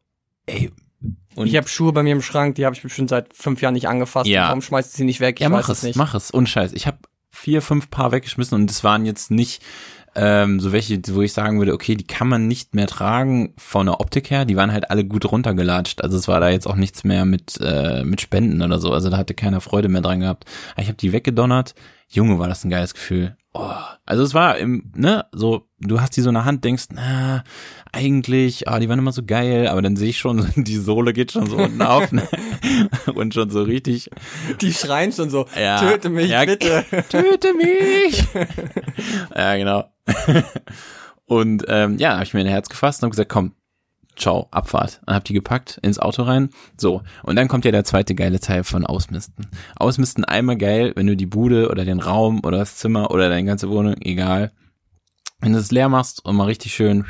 [0.47, 0.71] ey.
[1.35, 3.73] Und ich habe Schuhe bei mir im Schrank, die habe ich bestimmt seit fünf Jahren
[3.75, 4.25] nicht angefasst.
[4.25, 4.47] Ja.
[4.47, 5.35] Warum schmeißt du sie nicht weg?
[5.37, 5.95] Ich Ja, mach weiß es, es nicht.
[5.95, 6.31] mach es.
[6.31, 6.73] Und Scheiß.
[6.73, 6.97] Ich habe
[7.35, 9.61] vier, fünf Paar weggeschmissen und es waren jetzt nicht
[10.17, 13.85] ähm, so welche, wo ich sagen würde, okay, die kann man nicht mehr tragen von
[13.85, 14.45] der Optik her.
[14.45, 16.01] Die waren halt alle gut runtergelatscht.
[16.01, 18.93] Also es war da jetzt auch nichts mehr mit äh, mit Spenden oder so.
[18.93, 20.45] Also da hatte keiner Freude mehr dran gehabt.
[20.73, 21.75] Aber ich habe die weggedonnert.
[22.09, 23.35] Junge, war das ein geiles Gefühl.
[23.57, 23.71] Oh.
[24.05, 27.43] Also es war im, ne, so, du hast die so in der Hand, denkst, na,
[27.93, 31.31] eigentlich, ah, die waren immer so geil, aber dann sehe ich schon, die Sohle geht
[31.31, 32.27] schon so unten auf, ne?
[33.15, 34.09] Und schon so richtig,
[34.59, 35.79] Die schreien schon so, Ja.
[35.79, 36.83] töte mich Ja, bitte.
[37.09, 38.25] töte mich.
[39.33, 39.85] ja, genau.
[41.25, 43.53] Und ähm, ja, habe ich mir ein Herz gefasst und habe gesagt, komm,
[44.15, 45.01] ciao, Abfahrt.
[45.05, 46.49] Dann hab die gepackt, ins Auto rein.
[46.77, 49.47] So, und dann kommt ja der zweite geile Teil von Ausmisten.
[49.75, 53.45] Ausmisten einmal geil, wenn du die Bude oder den Raum oder das Zimmer oder deine
[53.45, 54.51] ganze Wohnung, egal,
[55.39, 57.05] wenn du es leer machst und mal richtig schön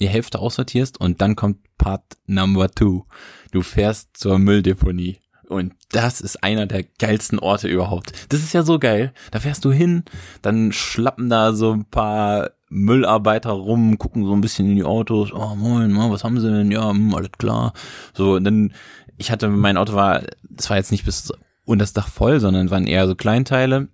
[0.00, 3.04] die Hälfte aussortierst und dann kommt Part Number Two.
[3.52, 5.18] Du fährst zur Mülldeponie.
[5.48, 8.12] Und das ist einer der geilsten Orte überhaupt.
[8.30, 9.12] Das ist ja so geil.
[9.30, 10.04] Da fährst du hin,
[10.42, 15.32] dann schlappen da so ein paar Müllarbeiter rum, gucken so ein bisschen in die Autos.
[15.32, 16.70] Oh, moin, was haben sie denn?
[16.70, 17.72] Ja, hm, alles klar.
[18.14, 18.72] So, und dann,
[19.16, 21.32] ich hatte, mein Auto war, das war jetzt nicht bis
[21.64, 23.88] unter das Dach voll, sondern waren eher so Kleinteile.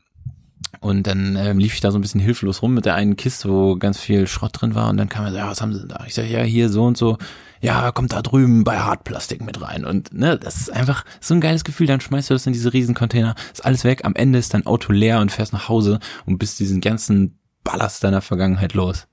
[0.80, 3.48] Und dann ähm, lief ich da so ein bisschen hilflos rum mit der einen Kiste,
[3.48, 4.88] wo ganz viel Schrott drin war.
[4.90, 6.04] Und dann kam er so, ja, was haben sie denn da?
[6.06, 7.18] Ich sag, ja, hier so und so.
[7.60, 9.84] Ja, kommt da drüben bei Hartplastik mit rein.
[9.84, 11.86] Und ne, das ist einfach so ein geiles Gefühl.
[11.86, 14.04] Dann schmeißt du das in diese Riesencontainer, ist alles weg.
[14.04, 18.02] Am Ende ist dein Auto leer und fährst nach Hause und bist diesen ganzen Ballast
[18.04, 19.06] deiner Vergangenheit los.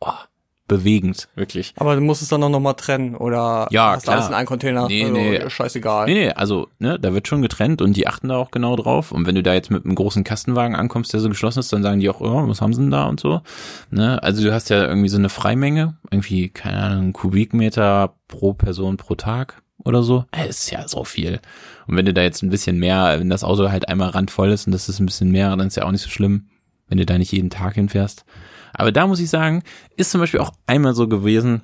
[0.00, 0.18] Boah,
[0.66, 1.74] bewegend, wirklich.
[1.76, 4.16] Aber du musst es dann auch nochmal trennen oder Ja, hast klar.
[4.16, 4.88] alles in einen Container?
[4.88, 5.50] Nee, also, nee.
[5.50, 6.06] Scheißegal.
[6.06, 9.12] Nee, nee, also, ne, da wird schon getrennt und die achten da auch genau drauf.
[9.12, 11.82] Und wenn du da jetzt mit einem großen Kastenwagen ankommst, der so geschlossen ist, dann
[11.82, 13.42] sagen die auch, oh, was haben sie denn da und so.
[13.90, 18.96] Ne, also du hast ja irgendwie so eine Freimenge, irgendwie, keine Ahnung, Kubikmeter pro Person
[18.96, 20.24] pro Tag oder so.
[20.32, 21.40] Äh, ist ja so viel.
[21.86, 24.66] Und wenn du da jetzt ein bisschen mehr, wenn das Auto halt einmal randvoll ist
[24.66, 26.48] und das ist ein bisschen mehr, dann ist ja auch nicht so schlimm,
[26.88, 28.24] wenn du da nicht jeden Tag hinfährst.
[28.72, 29.62] Aber da muss ich sagen,
[29.96, 31.62] ist zum Beispiel auch einmal so gewesen,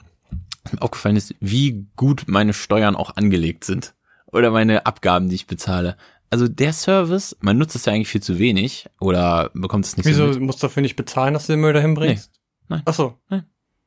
[0.72, 3.94] mir aufgefallen ist, wie gut meine Steuern auch angelegt sind.
[4.26, 5.96] Oder meine Abgaben, die ich bezahle.
[6.30, 10.06] Also der Service, man nutzt es ja eigentlich viel zu wenig oder bekommt es nicht
[10.06, 10.46] Wieso so mit.
[10.46, 12.30] musst du dafür nicht bezahlen, dass du den Müll dahin bringst?
[12.68, 12.76] Nee.
[12.76, 12.82] Nein.
[12.84, 13.14] Ach so.
[13.28, 13.40] Das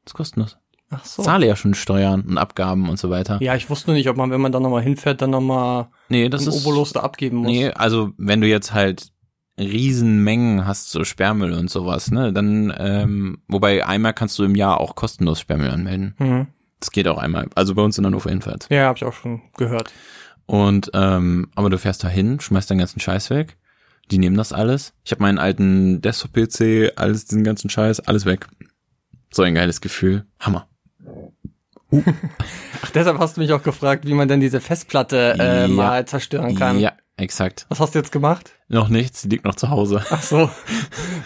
[0.08, 0.58] ist kostenlos.
[0.90, 1.22] Ach so.
[1.22, 3.42] Ich zahle ja schon Steuern und Abgaben und so weiter.
[3.42, 6.28] Ja, ich wusste nur nicht, ob man, wenn man dann nochmal hinfährt, dann nochmal Nee,
[6.28, 7.48] das ist Obolus da abgeben muss.
[7.48, 9.13] Nee, also wenn du jetzt halt
[9.60, 14.80] Riesenmengen hast, so Sperrmüll und sowas, ne, dann, ähm, wobei einmal kannst du im Jahr
[14.80, 16.16] auch kostenlos Sperrmüll anmelden.
[16.18, 16.48] Mhm.
[16.80, 17.48] Das geht auch einmal.
[17.56, 18.68] Also bei uns in Hannover jedenfalls.
[18.70, 19.94] Ja, habe ich auch schon gehört.
[20.46, 23.58] Und ähm, aber du fährst da hin, schmeißt deinen ganzen Scheiß weg.
[24.12, 24.94] Die nehmen das alles.
[25.06, 28.48] Ich habe meinen alten Desktop-PC, alles diesen ganzen Scheiß, alles weg.
[29.32, 30.26] So ein geiles Gefühl.
[30.42, 30.68] Hammer.
[32.82, 35.68] Ach, deshalb hast du mich auch gefragt, wie man denn diese Festplatte äh, Ja.
[35.68, 36.80] mal zerstören kann.
[36.80, 37.66] Ja, exakt.
[37.70, 38.52] Was hast du jetzt gemacht?
[38.70, 40.04] Noch nichts, die liegt noch zu Hause.
[40.10, 40.50] Ach so.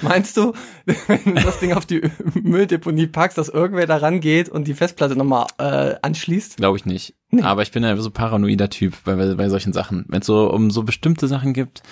[0.01, 0.53] Meinst du,
[1.07, 2.01] wenn du das Ding auf die
[2.41, 6.57] Mülldeponie packst, dass irgendwer da rangeht und die Festplatte nochmal äh, anschließt?
[6.57, 7.15] Glaube ich nicht.
[7.41, 10.05] Aber ich bin ja so paranoider Typ bei, bei, bei solchen Sachen.
[10.07, 11.83] Wenn es so um so bestimmte Sachen gibt,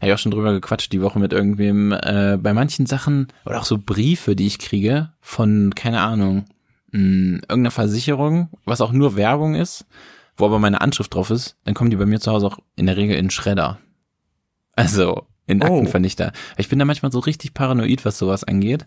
[0.00, 3.60] habe ich auch schon drüber gequatscht die Woche mit irgendwem, äh, bei manchen Sachen oder
[3.60, 6.46] auch so Briefe, die ich kriege von, keine Ahnung,
[6.92, 9.84] mh, irgendeiner Versicherung, was auch nur Werbung ist,
[10.40, 12.86] wo aber meine Anschrift drauf ist, dann kommen die bei mir zu Hause auch in
[12.86, 13.78] der Regel in Schredder.
[14.74, 15.66] Also in Oh.
[15.66, 16.32] Aktenvernichter.
[16.56, 18.86] Ich bin da manchmal so richtig paranoid, was sowas angeht.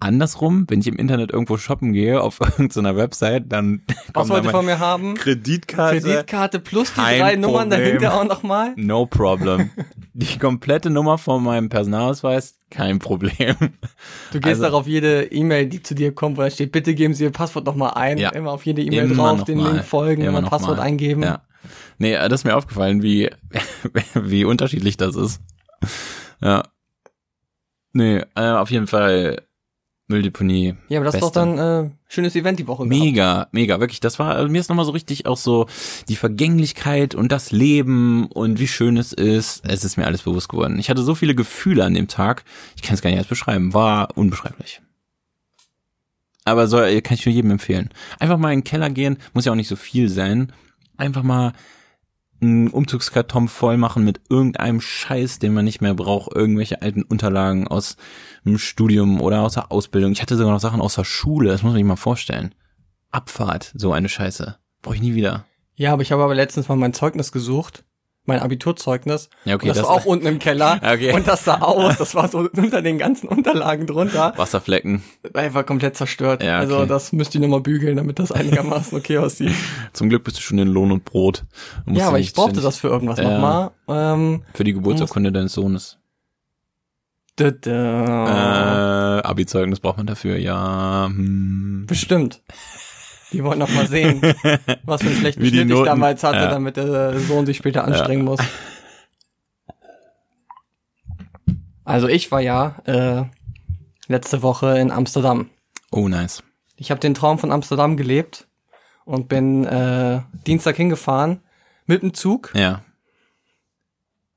[0.00, 3.82] Andersrum, wenn ich im Internet irgendwo shoppen gehe, auf irgendeiner Website, dann
[4.14, 5.14] Was wollt ihr von mir haben?
[5.14, 6.00] Kreditkarte.
[6.00, 7.84] Kreditkarte plus die drei Nummern Problem.
[7.98, 8.72] dahinter auch nochmal?
[8.76, 9.70] No problem.
[10.14, 13.54] Die komplette Nummer von meinem Personalausweis, kein Problem.
[14.32, 17.14] Du gehst Also- darauf jede E-Mail, die zu dir kommt, wo da steht, bitte geben
[17.14, 18.18] Sie Ihr Passwort nochmal ein.
[18.18, 18.30] Ja.
[18.30, 19.70] Immer auf jede E-Mail drauf, den mal.
[19.74, 20.82] Link folgen, Immer immer noch Passwort mal.
[20.82, 21.22] eingeben.
[21.22, 21.42] Ja.
[21.98, 23.30] Nee, das ist mir aufgefallen, wie,
[24.14, 25.40] wie unterschiedlich das ist.
[26.40, 26.64] Ja.
[27.92, 29.42] Nee, äh, auf jeden Fall
[30.08, 30.74] Mülldeponie.
[30.88, 31.56] Ja, aber das ist doch Beste.
[31.56, 32.84] dann äh, schönes Event die Woche.
[32.84, 33.00] gehabt.
[33.00, 34.00] Mega, mega, wirklich.
[34.00, 35.66] Das war, also mir ist nochmal so richtig auch so
[36.08, 39.68] die Vergänglichkeit und das Leben und wie schön es ist.
[39.68, 40.78] Es ist mir alles bewusst geworden.
[40.78, 42.44] Ich hatte so viele Gefühle an dem Tag.
[42.74, 43.74] Ich kann es gar nicht erst beschreiben.
[43.74, 44.80] War unbeschreiblich.
[46.44, 47.90] Aber so, äh, kann ich nur jedem empfehlen.
[48.18, 50.52] Einfach mal in den Keller gehen, muss ja auch nicht so viel sein.
[50.96, 51.52] Einfach mal
[52.40, 57.66] einen Umzugskarton voll machen mit irgendeinem Scheiß, den man nicht mehr braucht, irgendwelche alten Unterlagen
[57.66, 57.96] aus
[58.44, 60.12] dem Studium oder aus der Ausbildung.
[60.12, 62.54] Ich hatte sogar noch Sachen aus der Schule, das muss man sich mal vorstellen.
[63.10, 64.56] Abfahrt, so eine Scheiße.
[64.82, 65.46] Brauche ich nie wieder.
[65.74, 67.84] Ja, aber ich habe aber letztens mal mein Zeugnis gesucht.
[68.28, 69.30] Mein Abiturzeugnis.
[69.44, 70.78] Ja, okay, und das, das- war auch unten im Keller.
[70.98, 71.12] Okay.
[71.12, 74.32] Und das sah aus, das war so unter den ganzen Unterlagen drunter.
[74.36, 75.02] Wasserflecken.
[75.24, 76.42] Ich war komplett zerstört.
[76.42, 76.60] Ja, okay.
[76.72, 79.52] Also das müsste ich nochmal bügeln, damit das einigermaßen okay aussieht.
[79.92, 81.44] Zum Glück bist du schon in Lohn und Brot.
[81.86, 83.30] Ja, aber ich brauchte ständig- das für irgendwas Ja.
[83.30, 83.70] nochmal.
[83.88, 85.98] Ähm, Für die Geburtsurkunde deines Sohnes.
[87.38, 91.06] dü- Äh, Abi-Zeugnis braucht man dafür, ja.
[91.08, 91.84] Hm.
[91.86, 92.42] Bestimmt.
[93.32, 94.20] Die wollen noch mal sehen,
[94.84, 96.48] was für einen schlechten Wie Schnitt ich damals hatte, ja.
[96.48, 98.40] damit der Sohn sich später anstrengen muss.
[101.84, 103.24] Also ich war ja äh,
[104.08, 105.50] letzte Woche in Amsterdam.
[105.90, 106.42] Oh, nice.
[106.76, 108.46] Ich habe den Traum von Amsterdam gelebt
[109.04, 111.40] und bin äh, Dienstag hingefahren
[111.86, 112.52] mit dem Zug.
[112.54, 112.82] Ja,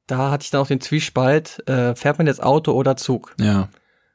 [0.08, 3.36] Da hatte ich dann auch den Zwiespalt, äh, fährt man jetzt Auto oder Zug?
[3.40, 3.70] ja.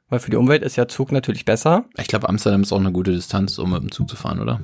[0.09, 1.85] Weil für die Umwelt ist ja Zug natürlich besser.
[1.97, 4.61] Ich glaube, Amsterdam ist auch eine gute Distanz, um mit dem Zug zu fahren, oder?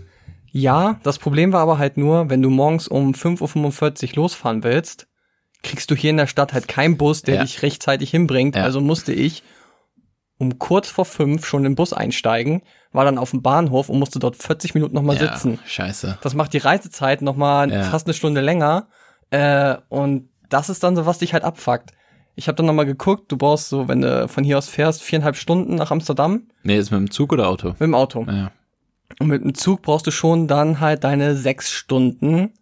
[0.52, 5.08] Ja, das Problem war aber halt nur, wenn du morgens um 5.45 Uhr losfahren willst,
[5.62, 7.42] kriegst du hier in der Stadt halt keinen Bus, der Ja.
[7.42, 8.54] dich rechtzeitig hinbringt.
[8.56, 8.62] Ja.
[8.64, 9.42] Also musste ich
[10.38, 13.98] um kurz vor fünf schon in den Bus einsteigen, war dann auf dem Bahnhof und
[13.98, 15.58] musste dort 40 Minuten nochmal ja, sitzen.
[15.64, 16.18] scheiße.
[16.20, 17.82] Das macht die Reisezeit nochmal Ja.
[17.84, 18.88] fast eine Stunde länger.
[19.30, 21.92] Äh, und das ist dann so, was dich halt abfuckt.
[22.34, 25.36] Ich habe dann nochmal geguckt, du brauchst so, wenn du von hier aus fährst, viereinhalb
[25.36, 27.68] Stunden nach Amsterdam Nee, ist mit dem Zug oder Auto?
[27.70, 28.24] mit dem Auto.
[28.28, 28.52] Ja.
[29.18, 32.52] Und mit dem Zug brauchst du schon dann halt deine sechs Stunden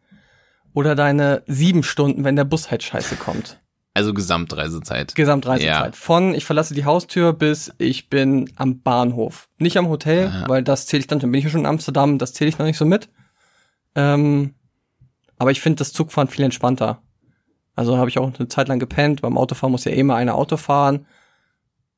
[0.74, 3.60] oder deine sieben Stunden, wenn der Bus halt scheiße kommt.
[3.94, 5.14] Also Gesamtreisezeit.
[5.14, 5.94] Gesamtreisezeit.
[5.94, 5.98] Ja.
[6.00, 9.48] Von ich verlasse die Haustür bis ich bin am Bahnhof.
[9.58, 10.48] Nicht am Hotel, Aha.
[10.48, 12.58] weil das zähle ich dann, dann bin ich ja schon in Amsterdam, das zähle ich
[12.58, 13.08] noch nicht so mit.
[13.94, 14.54] Ähm,
[15.38, 17.02] aber ich finde das Zugfahren viel entspannter.
[17.76, 19.22] Also habe ich auch eine Zeit lang gepennt.
[19.22, 21.06] Beim Autofahren muss ja eh mal einer Auto fahren.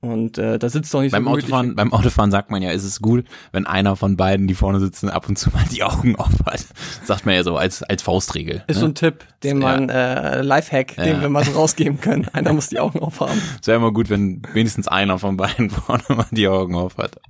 [0.00, 1.30] Und äh, da sitzt doch nicht beim so.
[1.30, 4.80] Autofahren, beim Autofahren sagt man ja, ist es gut, wenn einer von beiden, die vorne
[4.80, 6.66] sitzen, ab und zu mal die Augen auf hat.
[7.04, 8.64] Sagt man ja so als, als Faustregel.
[8.66, 8.92] Ist so ne?
[8.92, 9.68] ein Tipp, den Ja.
[9.68, 11.20] man, äh, Lifehack, den Ja.
[11.20, 12.26] wir mal so rausgeben können.
[12.32, 13.40] Einer muss die Augen aufhaben.
[13.61, 17.20] Es wäre immer gut, wenn wenigstens einer von beiden vorne mal die Augen auf hat.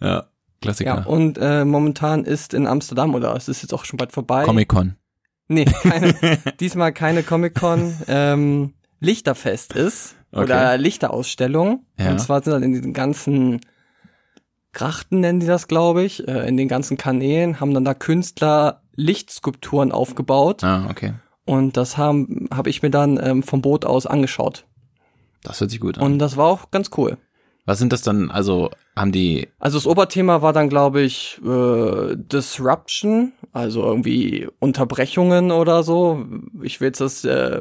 [0.00, 0.26] Ja,
[0.60, 0.98] Klassiker.
[0.98, 4.44] Ja, und äh, momentan ist in Amsterdam, oder es ist jetzt auch schon bald vorbei.
[4.44, 4.94] Comic-Con.
[5.48, 6.14] Nee, keine,
[6.60, 7.94] diesmal keine Comic-Con.
[8.06, 10.14] Ähm, Lichterfest ist.
[10.32, 11.86] Oder Lichterausstellung.
[11.98, 12.10] Ja.
[12.10, 13.60] Und zwar sind dann in diesen ganzen
[14.72, 18.82] Grachten, nennen die das, glaube ich, äh, in den ganzen Kanälen, haben dann da Künstler
[18.94, 20.62] Lichtskulpturen aufgebaut.
[20.62, 21.14] Ah, okay.
[21.46, 24.66] Und das haben habe ich mir dann ähm, vom Boot aus angeschaut.
[25.42, 26.04] Das hört sich gut an.
[26.04, 27.16] Und das war auch ganz cool.
[27.68, 32.16] Was sind das dann, also haben die, Also das Oberthema war dann, glaube ich, äh,
[32.16, 36.24] Disruption, also irgendwie Unterbrechungen oder so.
[36.62, 37.60] Ich will jetzt das äh,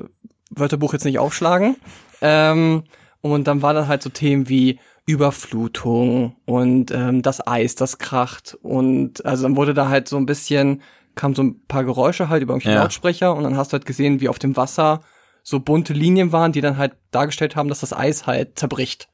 [0.49, 1.75] Wörterbuch jetzt nicht aufschlagen.
[2.21, 2.83] Ähm,
[3.19, 8.57] und dann waren dann halt so Themen wie Überflutung und ähm, das Eis, das kracht.
[8.61, 10.83] Und also dann wurde da halt so ein bisschen,
[11.15, 12.83] kam so ein paar Geräusche halt über irgendwelche Ja.
[12.83, 15.01] Lautsprecher und dann hast du halt gesehen, wie auf dem Wasser
[15.43, 19.09] so bunte Linien waren, die dann halt dargestellt haben, dass das Eis halt zerbricht.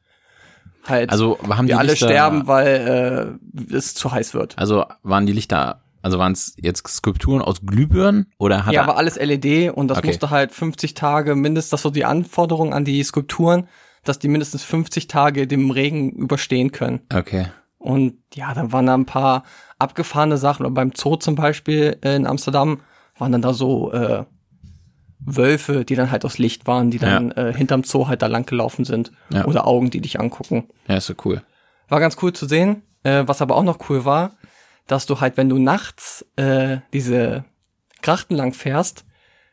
[0.86, 3.38] Halt also haben die wir alle Lichter, sterben, weil
[3.72, 4.58] äh, es zu heiß wird.
[4.58, 8.98] Also waren die Lichter, also waren es jetzt Skulpturen aus Glühbirnen oder hat Ja, aber
[8.98, 10.08] alles LED und das Okay.
[10.08, 13.68] musste halt 50 Tage mindestens, das ist so die Anforderung an die Skulpturen,
[14.04, 17.02] dass die mindestens 50 Tage dem Regen überstehen können.
[17.14, 17.48] okay.
[17.78, 19.44] Und ja, dann waren da ein paar
[19.78, 20.66] abgefahrene Sachen.
[20.66, 22.80] Und beim Zoo zum Beispiel in Amsterdam
[23.18, 24.24] waren dann da so äh,
[25.26, 28.46] Wölfe, die dann halt aus Licht waren, die dann äh, hinterm Zoo halt da lang
[28.46, 29.12] gelaufen sind.
[29.32, 29.46] Ja.
[29.46, 30.70] Oder Augen, die dich angucken.
[30.88, 31.42] Ja, ist so cool.
[31.90, 32.84] War ganz cool zu sehen.
[33.04, 34.32] Äh, was aber auch noch cool war,
[34.88, 37.46] dass du halt, wenn du nachts äh, diese
[38.02, 39.06] Grachten lang fährst,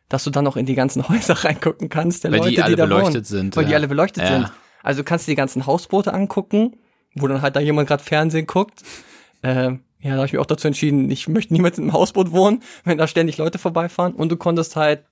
[0.09, 2.77] dass du dann noch in die ganzen Häuser reingucken kannst, der Weil Leute, die alle
[2.77, 3.25] da beleuchtet wohnen.
[3.25, 3.77] sind, Weil die ja.
[3.77, 4.29] alle beleuchtet Ja.
[4.33, 4.53] sind.
[4.83, 6.77] Also du kannst dir die ganzen Hausboote angucken,
[7.15, 8.83] wo dann halt da jemand gerade Fernsehen guckt.
[9.43, 12.33] Äh, ja, da habe ich mich auch dazu entschieden, ich möchte niemals in einem Hausboot
[12.33, 14.15] wohnen, wenn da ständig Leute vorbeifahren.
[14.15, 15.05] Und du konntest halt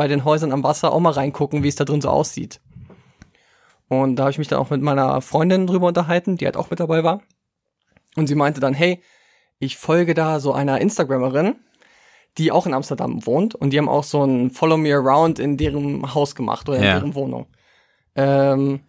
[0.00, 2.58] bei den Häusern am Wasser auch mal reingucken, wie es da drin so aussieht.
[3.88, 6.70] Und da habe ich mich dann auch mit meiner Freundin drüber unterhalten, die halt auch
[6.70, 7.20] mit dabei war.
[8.16, 9.02] Und sie meinte dann, hey,
[9.58, 11.56] ich folge da so einer Instagrammerin,
[12.38, 15.58] die auch in Amsterdam wohnt und die haben auch so ein Follow Me Around in
[15.58, 16.92] deren Haus gemacht oder in Ja.
[16.94, 17.46] deren Wohnung.
[18.16, 18.80] Ähm,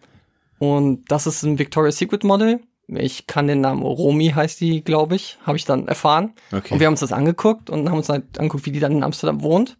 [0.58, 2.60] und das ist ein Victoria's Secret Model.
[2.88, 6.32] Ich kann den Namen Romy heißt die, glaube ich, habe ich dann erfahren.
[6.52, 6.72] Okay.
[6.72, 9.02] Und wir haben uns das angeguckt und haben uns halt angeguckt, wie die dann in
[9.04, 9.76] Amsterdam wohnt.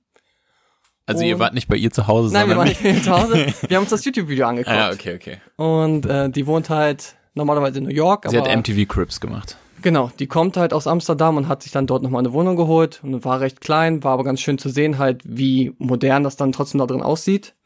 [1.06, 3.02] Also ihr und- wart nicht bei ihr zu Hause, Nein, wir waren nicht bei ihr
[3.02, 3.46] zu Hause.
[3.68, 4.74] Wir haben uns das YouTube-Video angeguckt.
[4.76, 5.38] Ah, ja, okay, okay.
[5.56, 8.26] Und äh, die wohnt halt normalerweise in New York.
[8.28, 9.56] Sie aber hat MTV Crips gemacht.
[9.82, 13.00] Genau, die kommt halt aus Amsterdam und hat sich dann dort nochmal eine Wohnung geholt
[13.02, 16.52] und war recht klein, war aber ganz schön zu sehen halt, wie modern das dann
[16.52, 17.56] trotzdem da drin aussieht.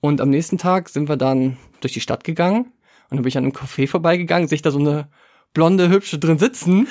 [0.00, 2.72] Und am nächsten Tag sind wir dann durch die Stadt gegangen und
[3.10, 5.08] dann bin ich an einem Café vorbeigegangen, sehe ich da so eine
[5.54, 6.88] blonde, hübsche drin sitzen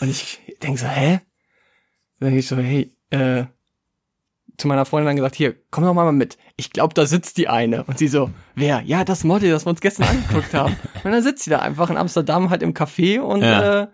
[0.00, 1.20] und ich denk so, hä?
[2.18, 3.44] Dann denk ich so, hey, äh,
[4.60, 6.36] zu meiner Freundin dann gesagt, hier, komm doch mal mit.
[6.56, 7.84] Ich glaube, da sitzt die eine.
[7.84, 8.82] Und sie so, wer?
[8.82, 10.76] Ja, das Model, das wir uns gestern angeguckt haben.
[11.04, 13.82] Und dann sitzt sie da einfach in Amsterdam halt im Café und Ja.
[13.82, 13.88] äh,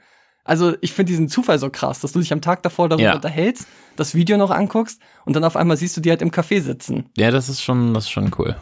[0.45, 3.15] also ich finde diesen Zufall so krass, dass du dich am Tag davor darüber Ja.
[3.15, 6.61] unterhältst, das Video noch anguckst und dann auf einmal siehst du die halt im Café
[6.61, 7.11] sitzen.
[7.17, 8.57] Ja, das ist schon, das ist schon cool.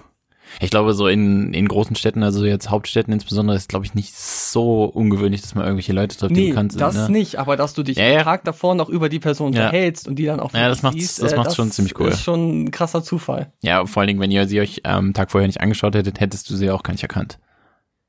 [0.61, 4.15] Ich glaube, so in, in großen Städten, also jetzt Hauptstädten insbesondere, ist, glaube ich, nicht
[4.17, 6.81] so ungewöhnlich, dass man irgendwelche Leute trifft, die Nee, bekannt sind.
[6.81, 7.11] das ne?
[7.11, 8.23] nicht, aber dass du dich Ja, am ja.
[8.23, 9.67] Tag davor noch über die Person Ja.
[9.67, 12.09] unterhältst und die dann auch Ja, das siehst, das macht's schon ziemlich cool.
[12.09, 13.53] ist schon ein krasser Zufall.
[13.63, 16.49] Ja, vor allen Dingen, wenn ihr sie euch am Tag vorher nicht angeschaut hättet, hättest
[16.51, 17.39] du sie auch gar nicht erkannt.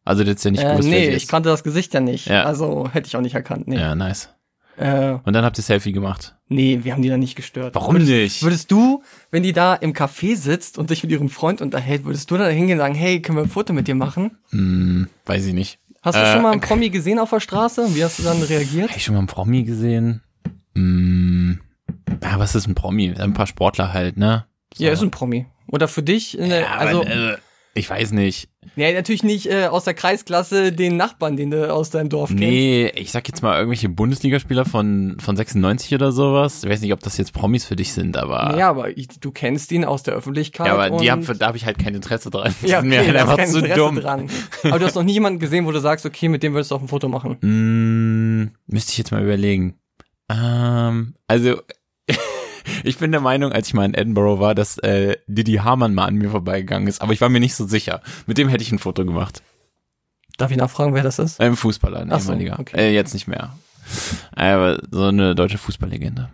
[0.04, 1.30] Also du hättest ja nicht Äh, gewusst, nee, ich ist.
[1.30, 2.44] kannte das Gesicht ja nicht, Ja.
[2.44, 3.68] also hätte ich auch nicht erkannt.
[3.68, 3.78] Nee.
[3.80, 4.30] Ja, nice.
[4.78, 6.36] Äh, Und dann habt ihr Selfie gemacht.
[6.50, 7.76] nee, wir haben die da nicht gestört.
[7.76, 8.44] Warum würdest, nicht?
[8.44, 12.30] Würdest du, wenn die da im Café sitzt und sich mit ihrem Freund unterhält, würdest
[12.30, 14.38] du da hingehen und sagen, hey, können wir ein Foto mit dir machen?
[14.52, 15.80] Hm, weiß ich nicht.
[16.02, 17.96] Hast du Äh, schon mal einen Promi gesehen auf der Straße?
[17.96, 18.90] Wie hast du dann reagiert?
[18.90, 20.22] Hab ich schon mal einen Promi gesehen?
[20.76, 21.60] Hm,
[22.22, 23.14] ja, was ist ein Promi?
[23.18, 24.46] Ein paar Sportler halt, ne?
[24.74, 24.84] So.
[24.84, 25.46] Ja, ist ein Promi.
[25.68, 27.38] Oder für dich, Ja, also aber, äh,
[27.78, 28.48] ich weiß nicht.
[28.78, 32.42] Nee, natürlich nicht äh, aus der Kreisklasse den Nachbarn, den du aus deinem Dorf kennst.
[32.42, 36.64] Nee, ich sag jetzt mal irgendwelche Bundesligaspieler von, von 96 oder sowas.
[36.64, 38.54] Ich weiß nicht, ob das jetzt Promis für dich sind, aber.
[38.56, 40.68] Nee, aber ich, du kennst ihn aus der Öffentlichkeit.
[40.68, 42.56] Ja, aber die haben, da habe ich halt kein Interesse dran.
[42.62, 43.96] Die ja, sind okay, mir halt da ist einfach kein zu Interesse dumm.
[44.00, 44.30] Dran.
[44.64, 46.76] Aber du hast noch nie jemanden gesehen, wo du sagst, okay, mit dem würdest du
[46.76, 47.38] auch ein Foto machen.
[47.46, 49.76] Mm, müsste ich jetzt mal überlegen.
[50.30, 51.62] Ähm, also,
[52.84, 56.06] ich bin der Meinung, als ich mal in Edinburgh war, dass äh, Didi Hamann mal
[56.06, 58.02] an mir vorbeigegangen ist, aber ich war mir nicht so sicher.
[58.26, 59.42] Mit dem hätte ich ein Foto gemacht.
[60.38, 61.40] Darf ich nachfragen, wer das ist?
[61.40, 62.78] Ein Fußballer, ein Ach so, okay.
[62.78, 63.56] Äh, jetzt nicht mehr.
[64.36, 66.30] Aber so eine deutsche Fußballlegende.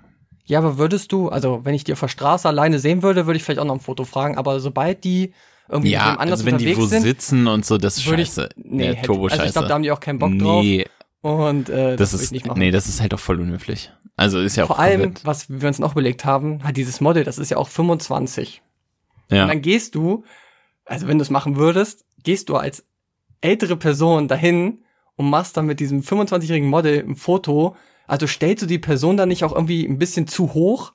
[0.45, 3.37] Ja, aber würdest du, also wenn ich die auf der Straße alleine sehen würde, würde
[3.37, 5.33] ich vielleicht auch noch ein Foto fragen, aber sobald die
[5.69, 8.23] irgendwie Ja, anders also wenn die unterwegs wo sind, sitzen und so, das ist würde
[8.23, 8.49] ich, scheiße.
[8.57, 10.85] nee, hätte, Turbo also ich glaube, da haben die auch keinen Bock drauf Nee,
[11.21, 12.59] und äh, das das, würde ich ist, nicht machen.
[12.59, 13.91] nee, das ist halt auch voll unhöflich.
[14.17, 17.23] Also ist ja auch Vor allem, was wir uns noch überlegt haben, hat dieses Model,
[17.23, 18.61] das ist ja auch 25.
[19.29, 19.43] ja.
[19.43, 20.23] Und dann gehst du,
[20.85, 22.85] also wenn du es machen würdest, gehst du als
[23.41, 24.83] ältere Person dahin
[25.15, 27.75] und machst dann mit diesem 25-jährigen Model ein Foto.
[28.07, 30.93] Also stellst du die Person dann nicht auch irgendwie ein bisschen zu hoch?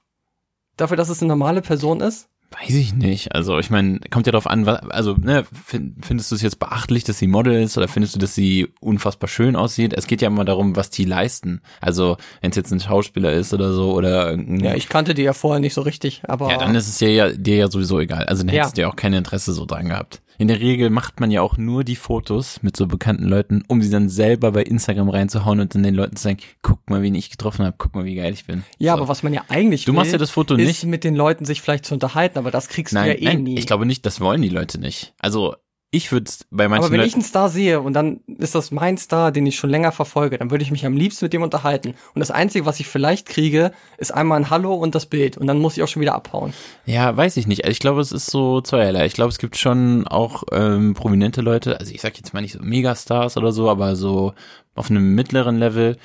[0.77, 2.29] Dafür, dass es eine normale Person ist?
[2.51, 3.35] Weiß ich nicht.
[3.35, 6.59] Also ich meine, kommt ja darauf an, was, also ne, find, findest du es jetzt
[6.59, 9.93] beachtlich, dass sie Model ist oder findest du, dass sie unfassbar schön aussieht?
[9.93, 11.61] Es geht ja immer darum, was die leisten.
[11.81, 15.23] Also wenn es jetzt ein Schauspieler ist oder so oder irgendein, Ja, ich kannte die
[15.23, 17.99] ja vorher nicht so richtig, aber ja, dann ist es dir ja, dir ja sowieso
[17.99, 18.25] egal.
[18.25, 20.23] Also dann hättest du ja auch kein Interesse so dran gehabt.
[20.39, 23.81] In der Regel macht man ja auch nur die Fotos mit so bekannten Leuten, um
[23.83, 27.15] sie dann selber bei Instagram reinzuhauen und dann den Leuten zu sagen, guck mal, wen
[27.15, 28.65] ich getroffen habe, guck mal, wie geil ich bin.
[28.79, 28.99] ja, so.
[28.99, 30.85] aber was man ja eigentlich Du will, machst ja das Foto ist nicht.
[30.85, 33.43] mit den Leuten sich vielleicht zu unterhalten, aber das kriegst Nein, du ja eh nein,
[33.45, 33.59] nie.
[33.59, 35.15] ich glaube nicht, das wollen die Leute nicht.
[35.19, 35.55] Also
[35.91, 38.71] ich würde bei manchen aber wenn Leuten ich einen Star sehe und dann ist das
[38.71, 41.43] mein Star, den ich schon länger verfolge, dann würde ich mich am liebsten mit dem
[41.43, 41.95] unterhalten.
[42.15, 45.39] Und das Einzige, was ich vielleicht kriege, ist einmal ein Hallo und das Bild.
[45.39, 46.53] Und dann muss ich auch schon wieder abhauen.
[46.87, 47.65] Ja, weiß ich nicht.
[47.65, 49.07] Also Ich glaube, es ist so zweierlei.
[49.07, 52.53] Ich glaube, es gibt schon auch ähm, prominente Leute, also ich sag jetzt mal nicht
[52.55, 54.35] so Megastars oder so, aber so
[54.75, 55.97] auf einem mittleren Level,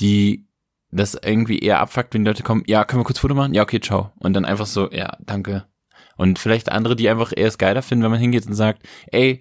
[0.00, 0.44] die
[0.90, 3.54] das irgendwie eher abfuckt, wenn die Leute kommen, ja, können wir kurz Foto machen?
[3.54, 4.10] Ja, okay, ciao.
[4.18, 5.69] Und dann einfach so, ja, danke.
[6.20, 9.40] Und vielleicht andere, die einfach eher es geiler finden, wenn man hingeht und sagt, ey,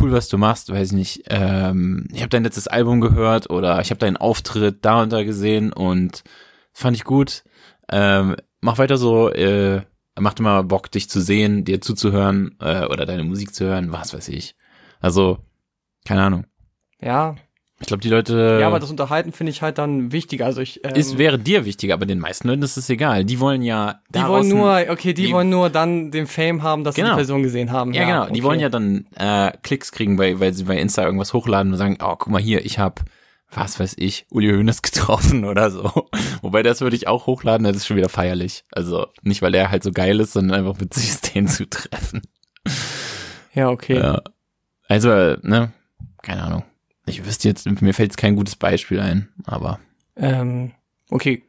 [0.00, 3.80] cool, was du machst, weiß ich nicht, ähm, ich habe dein letztes Album gehört oder
[3.80, 6.24] ich habe deinen Auftritt da und da gesehen und
[6.72, 7.44] fand ich gut.
[7.88, 9.82] Ähm, mach weiter so, äh,
[10.18, 14.12] macht immer Bock, dich zu sehen, dir zuzuhören äh, oder deine Musik zu hören, was
[14.12, 14.56] weiß ich.
[14.98, 15.38] Also,
[16.04, 16.46] keine Ahnung.
[17.00, 17.36] Ja,
[17.78, 18.58] Ich glaube, die Leute.
[18.60, 20.46] ja, aber das Unterhalten finde ich halt dann wichtiger.
[20.46, 23.26] Also ich, ähm, ist, wäre dir wichtiger, aber den meisten Leuten ist es egal.
[23.26, 24.00] Die wollen ja.
[24.14, 27.12] die wollen nur, okay, die, die- wollen nur dann den Fame haben, dass sie Genau.
[27.14, 27.92] die Person gesehen haben.
[27.92, 28.24] Ja, genau.
[28.26, 28.42] Die okay.
[28.44, 31.98] wollen ja dann äh, Klicks kriegen, weil, weil sie bei Insta irgendwas hochladen und sagen,
[32.02, 33.00] oh, guck mal hier, ich hab,
[33.52, 36.08] was weiß ich, Uli Hoeneß getroffen oder so.
[36.40, 38.64] Wobei das würde ich auch hochladen, das ist schon wieder feierlich.
[38.72, 42.22] Also nicht, weil er halt so geil ist, sondern einfach witzig ist, den zu treffen.
[43.52, 43.98] Ja, okay.
[43.98, 44.22] Ja.
[44.88, 45.72] Also, äh, ne,
[46.22, 46.64] keine Ahnung.
[47.06, 49.78] Ich wüsste jetzt, mir fällt jetzt kein gutes Beispiel ein, aber.
[50.16, 50.72] Ähm,
[51.10, 51.44] okay.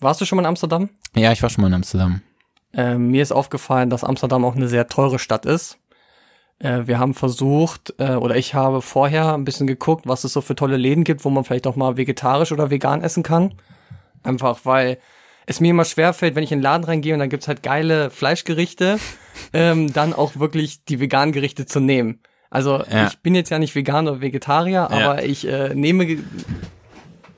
[0.00, 0.88] Warst du schon mal in Amsterdam?
[1.14, 2.22] Ja, ich war schon mal in Amsterdam.
[2.72, 5.78] Ähm, mir ist aufgefallen, dass Amsterdam auch eine sehr teure Stadt ist.
[6.58, 10.40] Äh, wir haben versucht, äh, oder ich habe vorher ein bisschen geguckt, was es so
[10.40, 13.54] für tolle Läden gibt, wo man vielleicht auch mal vegetarisch oder vegan essen kann.
[14.22, 14.98] Einfach weil
[15.46, 18.10] es mir immer schwerfällt, wenn ich in den Laden reingehe und dann gibt's halt geile
[18.10, 18.98] Fleischgerichte,
[19.52, 22.20] ähm, dann auch wirklich die veganen Gerichte zu nehmen.
[22.54, 23.08] Also Ja.
[23.08, 26.18] ich bin jetzt ja nicht vegan oder Vegetarier, aber ich äh, nehme,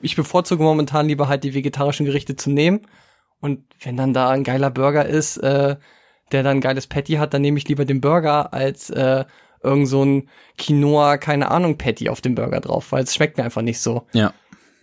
[0.01, 2.81] ich bevorzuge momentan lieber halt die vegetarischen Gerichte zu nehmen.
[3.39, 5.75] Und wenn dann da ein geiler Burger ist, äh,
[6.31, 9.25] der dann ein geiles Patty hat, dann nehme ich lieber den Burger als äh,
[9.63, 13.43] irgend so ein Quinoa, keine Ahnung, Patty auf dem Burger drauf, weil es schmeckt mir
[13.43, 14.07] einfach nicht so.
[14.13, 14.27] Ja.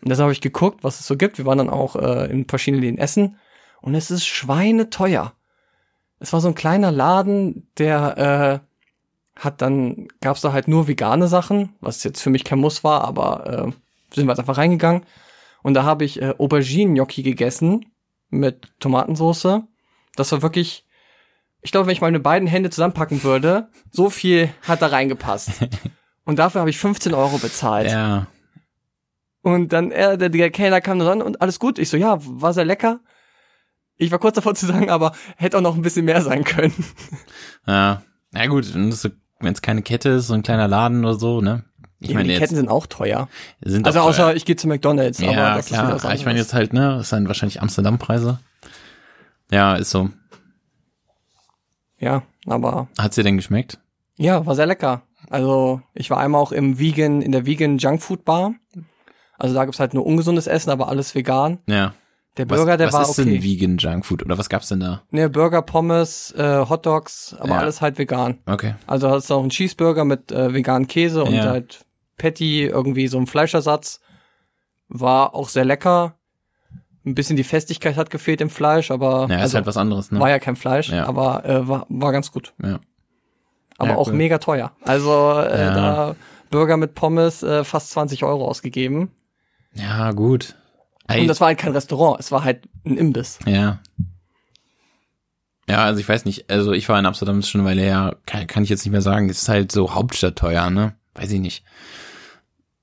[0.02, 1.38] Und deshalb habe ich geguckt, was es so gibt.
[1.38, 3.38] Wir waren dann auch äh, in verschiedenen Läden essen
[3.80, 5.32] und es ist schweineteuer.
[6.18, 8.73] Es war so ein kleiner Laden, der äh,
[9.36, 13.02] hat dann, gab's da halt nur vegane Sachen, was jetzt für mich kein Muss war,
[13.02, 13.72] aber äh,
[14.14, 15.04] sind wir jetzt einfach reingegangen.
[15.62, 17.86] Und da habe ich äh, Auberginen-Gnocchi gegessen
[18.28, 19.62] mit Tomatensauce.
[20.14, 20.86] Das war wirklich,
[21.62, 25.50] ich glaube, wenn ich meine beiden Hände zusammenpacken würde, so viel hat da reingepasst.
[26.24, 27.90] Und dafür habe ich 15 Euro bezahlt.
[27.90, 28.26] Ja.
[29.42, 31.78] Und dann er, der, der Kellner kam dann und alles gut.
[31.78, 33.00] Ich so, ja, war sehr lecker.
[33.96, 36.72] Ich war kurz davor zu sagen, aber hätte auch noch ein bisschen mehr sein können.
[37.66, 38.02] Ja.
[38.30, 38.74] Na gut,
[39.44, 41.64] wenn es keine Kette ist, so ein kleiner Laden oder so, ne?
[42.00, 43.28] Ich meine, die Ketten sind auch teuer.
[43.62, 44.34] sind Also auch außer teuer.
[44.34, 45.94] ich gehe zu McDonalds, aber ja, das ist wieder klar.
[45.94, 48.40] was Aber ich meine jetzt halt, ne, das sind wahrscheinlich Amsterdam-Preise.
[49.50, 50.10] Ja, ist so.
[51.98, 53.78] Ja, aber Hat's dir denn geschmeckt?
[54.16, 55.02] ja, war sehr lecker.
[55.30, 58.54] Also ich war einmal auch im Vegan, in der Vegan Junkfood Bar.
[59.38, 61.58] Also da gibt's halt nur ungesundes Essen, aber alles vegan.
[61.66, 61.94] Ja.
[62.36, 63.24] Der Burger, der was war ist okay.
[63.30, 65.02] denn Vegan Junkfood oder was gab's denn da?
[65.10, 67.58] Ne, Burger, Pommes, äh, Hotdogs, aber Ja.
[67.58, 68.38] alles halt vegan.
[68.46, 68.74] Okay.
[68.88, 71.44] Also hast du auch einen Cheeseburger mit äh, veganem Käse und Ja.
[71.44, 71.84] halt
[72.18, 74.00] Patty, irgendwie so ein Fleischersatz.
[74.88, 76.14] War auch sehr lecker.
[77.06, 80.10] Ein bisschen die Festigkeit hat gefehlt im Fleisch, aber Ja, ist also, halt was anderes,
[80.10, 80.18] ne?
[80.20, 81.06] war ja kein Fleisch, Ja.
[81.06, 82.52] aber äh, war, war ganz gut.
[82.62, 82.80] Ja.
[83.78, 84.14] Aber Ja, auch cool.
[84.14, 84.72] mega teuer.
[84.84, 86.16] Also äh, da
[86.50, 89.10] Burger mit Pommes äh, fast 20 Euro ausgegeben.
[89.74, 90.56] Ja, gut.
[91.08, 93.38] Ey, Und das war halt kein Restaurant, es war halt ein Imbiss.
[93.46, 93.80] Ja.
[95.68, 98.46] Ja, also ich weiß nicht, also ich war in Amsterdam schon eine Weile her, kann,
[98.46, 100.94] kann ich jetzt nicht mehr sagen, es ist halt so Hauptstadt teuer, ne?
[101.14, 101.64] Weiß ich nicht.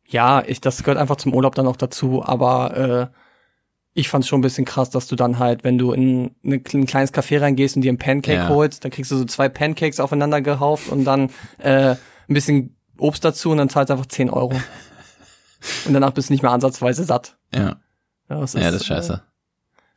[0.07, 3.17] Ja, ich, das gehört einfach zum Urlaub dann auch dazu, aber äh,
[3.93, 6.85] ich fand's schon ein bisschen krass, dass du dann halt, wenn du in eine, ein
[6.85, 8.49] kleines Café reingehst und dir ein Pancake Ja.
[8.49, 13.23] holst, dann kriegst du so zwei Pancakes aufeinander gehauft und dann äh, ein bisschen Obst
[13.23, 14.53] dazu und dann zahlst du einfach 10 Euro.
[15.85, 17.37] Und danach bist du nicht mehr ansatzweise satt.
[17.53, 17.75] Ja,
[18.31, 19.13] Ja, das ja, das ist scheiße.
[19.13, 19.17] Äh,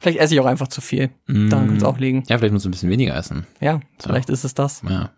[0.01, 1.11] vielleicht esse ich auch einfach zu viel.
[1.27, 1.51] Mm.
[1.51, 2.25] Daran könnte es auch liegen.
[2.29, 3.47] Ja, vielleicht musst du ein bisschen weniger essen.
[3.61, 4.09] Ja, So.
[4.09, 4.83] vielleicht ist es das.
[4.89, 5.13] Ja.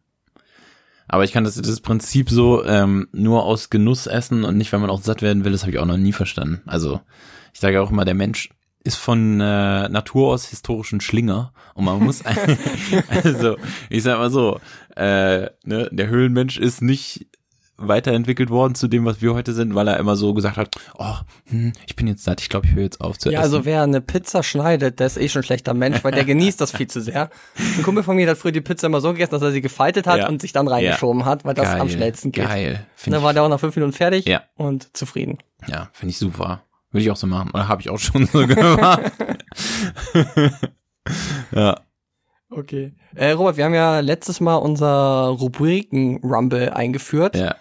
[1.09, 4.81] Aber ich kann das, das Prinzip so ähm, nur aus Genuss essen und nicht, wenn
[4.81, 6.63] man auch satt werden will, das habe ich auch noch nie verstanden.
[6.67, 7.01] Also
[7.55, 8.51] ich sage auch immer, der Mensch
[8.85, 12.23] ist von äh, Natur aus historisch ein Schlinger und man muss
[13.25, 13.57] also
[13.89, 14.61] ich sag mal so,
[14.97, 17.27] äh, ne, der Höhlenmensch ist nicht
[17.79, 21.15] weiterentwickelt worden zu dem, was wir heute sind, weil er immer so gesagt hat, oh,
[21.47, 23.45] hm, ich bin jetzt satt, ich glaube, ich höre jetzt auf zu Ja, essen.
[23.45, 26.61] also wer eine Pizza schneidet, der ist eh schon ein schlechter Mensch, weil der genießt
[26.61, 27.29] das viel zu sehr.
[27.77, 30.07] Ein Kumpel von mir hat früher die Pizza immer so gegessen, dass er sie gefaltet
[30.07, 30.29] hat Ja.
[30.29, 32.47] und sich dann reingeschoben hat, weil das geil, am schnellsten geht.
[32.47, 32.87] Geil.
[32.95, 34.43] Find dann war der auch nach fünf Minuten fertig Ja.
[34.57, 35.39] und zufrieden.
[35.67, 36.63] ja, finde ich super.
[36.93, 37.51] Würde ich auch so machen.
[37.53, 39.13] Oder habe ich auch schon so gemacht.
[41.53, 41.81] ja.
[42.51, 42.93] Okay.
[43.15, 47.37] Äh, Robert, wir haben ja letztes Mal unser Rubriken-Rumble eingeführt.
[47.37, 47.57] Ja.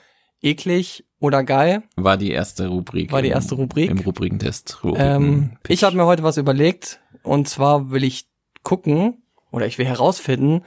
[0.45, 3.11] Eklig oder geil War die erste Rubrik.
[3.11, 3.89] war die erste Rubrik.
[3.89, 4.77] Im Rubrikentest.
[4.83, 8.27] Ähm, Rubriken- ich habe mir heute was überlegt und zwar will ich
[8.63, 10.61] gucken oder ich will herausfinden,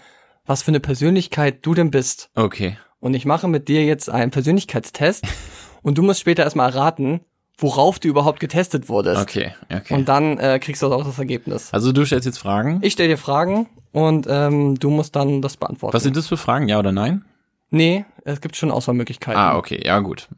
[0.46, 2.30] was für eine Persönlichkeit du denn bist.
[2.34, 2.76] Okay.
[3.00, 5.24] Und ich mache mit dir jetzt einen Persönlichkeitstest
[5.82, 7.20] und du musst später erstmal erraten,
[7.58, 9.20] worauf du überhaupt getestet wurdest.
[9.22, 9.94] Okay, okay.
[9.94, 11.72] Und dann äh, kriegst du auch das Ergebnis.
[11.72, 12.80] also du stellst jetzt Fragen.
[12.82, 15.94] Ich stelle dir Fragen und ähm, du musst dann das beantworten.
[15.94, 16.68] Was sind das für Fragen?
[16.68, 17.24] Ja oder nein?
[17.70, 19.40] Nee, es gibt schon Auswahlmöglichkeiten.
[19.40, 20.28] Ah, okay, ja gut.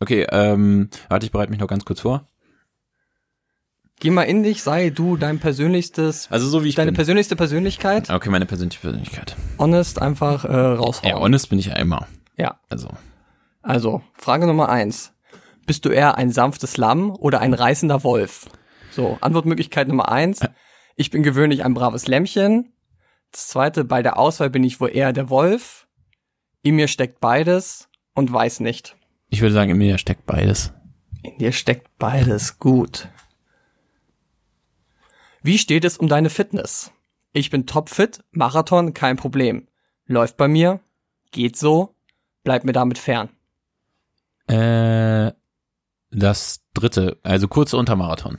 [0.00, 2.26] Okay, ähm, warte, ich bereite mich noch ganz kurz vor.
[4.02, 6.96] Geh mal in dich, sei du dein persönlichstes, Also so wie ich deine bin.
[6.96, 9.36] persönlichste Persönlichkeit, okay, meine persönliche Persönlichkeit.
[9.58, 11.10] honest einfach äh, raushauen.
[11.10, 12.06] Ja, honest bin ich ja immer.
[12.36, 12.58] ja.
[12.70, 12.88] Also,
[13.60, 15.12] Also, Frage Nummer eins.
[15.66, 18.46] Bist du eher ein sanftes Lamm oder ein reißender Wolf?
[18.90, 20.40] So, Antwortmöglichkeit Nummer eins.
[20.96, 22.72] Ich bin gewöhnlich ein braves Lämmchen.
[23.32, 25.86] Das zweite, bei der Auswahl bin ich wohl eher der Wolf.
[26.62, 28.96] In mir steckt beides und weiß nicht.
[29.28, 30.72] ich würde sagen, in mir steckt beides.
[31.22, 32.58] In dir steckt beides.
[32.58, 33.08] Gut.
[35.42, 36.92] Wie steht es um deine Fitness?
[37.32, 39.68] Ich bin topfit, Marathon kein Problem.
[40.06, 40.80] Läuft bei mir,
[41.30, 41.94] geht so,
[42.42, 43.30] bleib mir damit fern.
[44.48, 45.32] Äh,
[46.10, 48.38] das dritte, also kurze Untermarathon.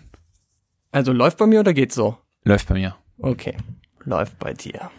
[0.92, 2.18] Also läuft bei mir oder geht so?
[2.44, 2.98] Läuft bei mir.
[3.20, 3.56] Okay,
[4.04, 4.92] läuft bei dir.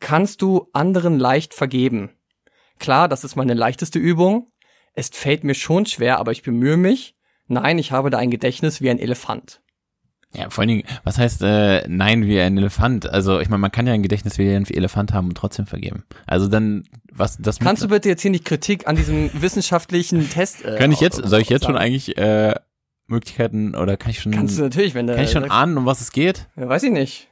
[0.00, 2.10] Kannst du anderen leicht vergeben?
[2.78, 4.50] Klar, das ist meine leichteste Übung.
[4.94, 7.14] Es fällt mir schon schwer, aber ich bemühe mich.
[7.46, 9.60] Nein, ich habe da ein Gedächtnis wie ein Elefant.
[10.32, 13.08] Ja, vor allen Dingen, was heißt äh, nein wie ein Elefant?
[13.10, 16.04] Also ich meine, man kann ja ein Gedächtnis wie ein Elefant haben und trotzdem vergeben.
[16.26, 20.64] Also dann, was das Kannst du bitte jetzt hier nicht Kritik an diesem wissenschaftlichen Test?
[20.64, 21.84] Äh, Kann ich jetzt, soll ich jetzt schon sagen?
[21.84, 22.54] eigentlich äh,
[23.08, 25.14] Möglichkeiten oder kann ich schon Kannst du natürlich, wenn du.
[25.16, 26.46] kann ich schon ahnen, um was es geht?
[26.56, 27.26] Ja, weiß ich nicht.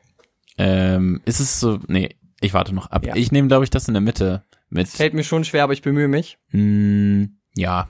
[0.58, 3.04] Ähm, ist es so, nee, ich warte noch ab.
[3.04, 3.16] Ja.
[3.16, 4.88] Ich nehme, glaube ich, das in der Mitte mit.
[4.88, 6.38] Fällt mir schon schwer, aber ich bemühe mich.
[6.52, 7.88] Mh, ja,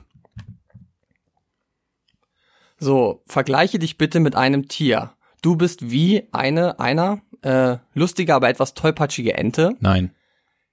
[2.79, 5.11] So, vergleiche dich bitte mit einem Tier.
[5.41, 9.75] Du bist wie eine, einer, äh, lustige, aber etwas tollpatschige Ente.
[9.79, 10.11] nein.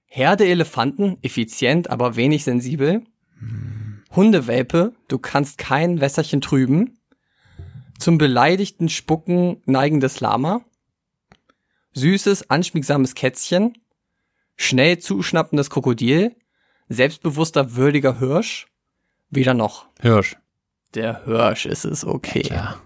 [0.09, 3.03] Herde Elefanten, effizient, aber wenig sensibel.
[4.15, 6.97] Hundewelpe, du kannst kein Wässerchen trüben.
[7.99, 10.61] Zum beleidigten Spucken neigendes Lama.
[11.97, 13.73] Süßes, anschmiegsames Kätzchen.
[14.55, 16.35] Schnell zuschnappendes Krokodil.
[16.89, 18.67] Selbstbewusster, würdiger Hirsch.
[19.29, 19.87] Weder noch.
[19.99, 20.37] Hirsch.
[20.93, 22.47] Der Hirsch ist es, okay.
[22.47, 22.79] Ja.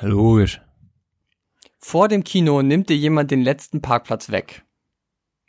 [0.00, 0.60] Logisch.
[1.78, 4.64] Vor dem Kino nimmt dir jemand den letzten Parkplatz weg.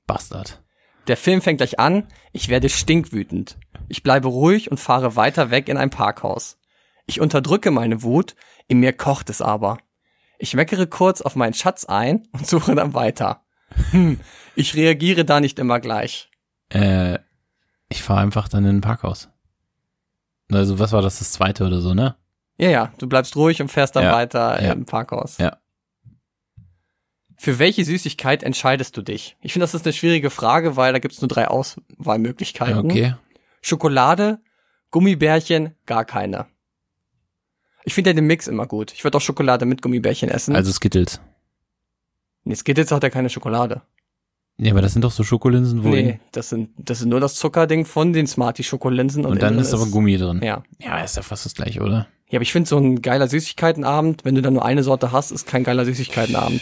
[0.05, 0.61] Bastard.
[1.07, 3.57] Der Film fängt gleich an, ich werde stinkwütend.
[3.89, 6.59] Ich bleibe ruhig und fahre weiter weg in ein Parkhaus.
[7.07, 8.35] Ich unterdrücke meine Wut,
[8.67, 9.79] in mir kocht es aber.
[10.41, 13.43] Ich meckere kurz auf meinen Schatz ein und suche dann weiter.
[13.91, 14.19] Hm,
[14.55, 16.31] ich reagiere da nicht immer gleich.
[16.69, 17.19] Äh,
[17.89, 19.29] ich fahre einfach dann in ein Parkhaus.
[20.51, 22.15] Also was war das, das zweite oder so, ne?
[22.57, 24.71] Ja, ja, du bleibst ruhig und fährst dann Ja, weiter ja.
[24.73, 25.37] im Parkhaus.
[25.37, 25.57] Ja.
[27.37, 29.37] Für welche Süßigkeit entscheidest du dich?
[29.41, 32.79] Ich finde, das ist eine schwierige Frage, weil da gibt es nur drei Auswahlmöglichkeiten.
[32.85, 33.15] Okay.
[33.61, 34.41] Schokolade,
[34.89, 36.47] Gummibärchen, gar keine.
[37.83, 38.91] Ich finde ja den Mix immer gut.
[38.93, 40.55] Ich würde auch Schokolade mit Gummibärchen essen.
[40.55, 41.19] Also Skittles.
[42.43, 43.81] nee, Skittles hat ja keine Schokolade.
[44.57, 47.33] Nee, aber das sind doch so Schokolinsen, wo Nee, das sind, das sind nur das
[47.35, 49.25] Zuckerding von den Smarty-Schokolinsen.
[49.25, 50.41] und dann innen ist aber Gummi drin.
[50.43, 50.61] Ja.
[50.79, 52.07] Ja, ist ja fast das gleiche, oder?
[52.29, 55.31] Ja, aber ich finde so ein geiler Süßigkeitenabend, wenn du dann nur eine Sorte hast,
[55.31, 56.61] ist kein geiler Süßigkeitenabend.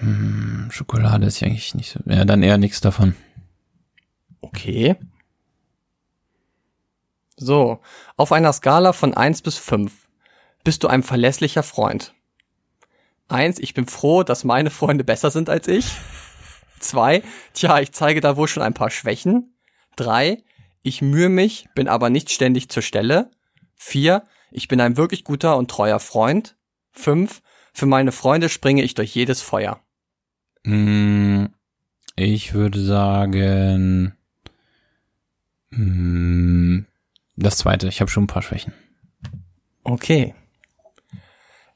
[0.00, 2.00] Hm, Schokolade ist ja eigentlich nicht so.
[2.06, 3.14] Ja, dann eher nichts davon.
[4.40, 4.96] Okay.
[7.36, 7.78] So,
[8.16, 10.05] auf einer Skala von eins bis fünf
[10.66, 12.12] bist du ein verlässlicher Freund.
[13.28, 15.92] Eins, ich bin froh, dass meine Freunde besser sind als ich.
[16.80, 17.22] Zwei,
[17.54, 19.54] tja, ich zeige da wohl schon ein paar Schwächen.
[19.94, 20.42] Drei,
[20.82, 23.30] ich mühe mich, bin aber nicht ständig zur Stelle.
[23.76, 26.56] Vier, ich bin ein wirklich guter und treuer Freund.
[26.90, 27.42] Fünf,
[27.72, 29.78] für meine Freunde springe ich durch jedes Feuer.
[30.64, 31.50] Hm,
[32.16, 34.16] ich würde sagen.
[35.70, 36.86] Hm,
[37.36, 37.86] das zweite.
[37.86, 38.72] Ich habe schon ein paar Schwächen.
[39.84, 40.34] Okay.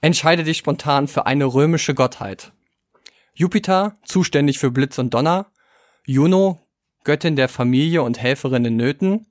[0.00, 2.52] Entscheide dich spontan für eine römische Gottheit.
[3.34, 5.52] Jupiter, zuständig für Blitz und Donner.
[6.06, 6.60] Juno,
[7.04, 9.26] Göttin der Familie und Helferin in Nöten.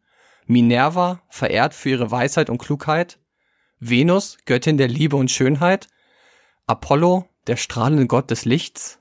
[0.46, 3.20] Minerva, verehrt für ihre Weisheit und Klugheit.
[3.80, 5.88] Venus, Göttin der Liebe und Schönheit.
[6.68, 9.00] Apollo, der strahlende Gott des Lichts.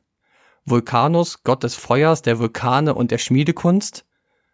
[0.65, 4.07] Vulcanus, Gott des Feuers, der Vulkane und der Schmiedekunst.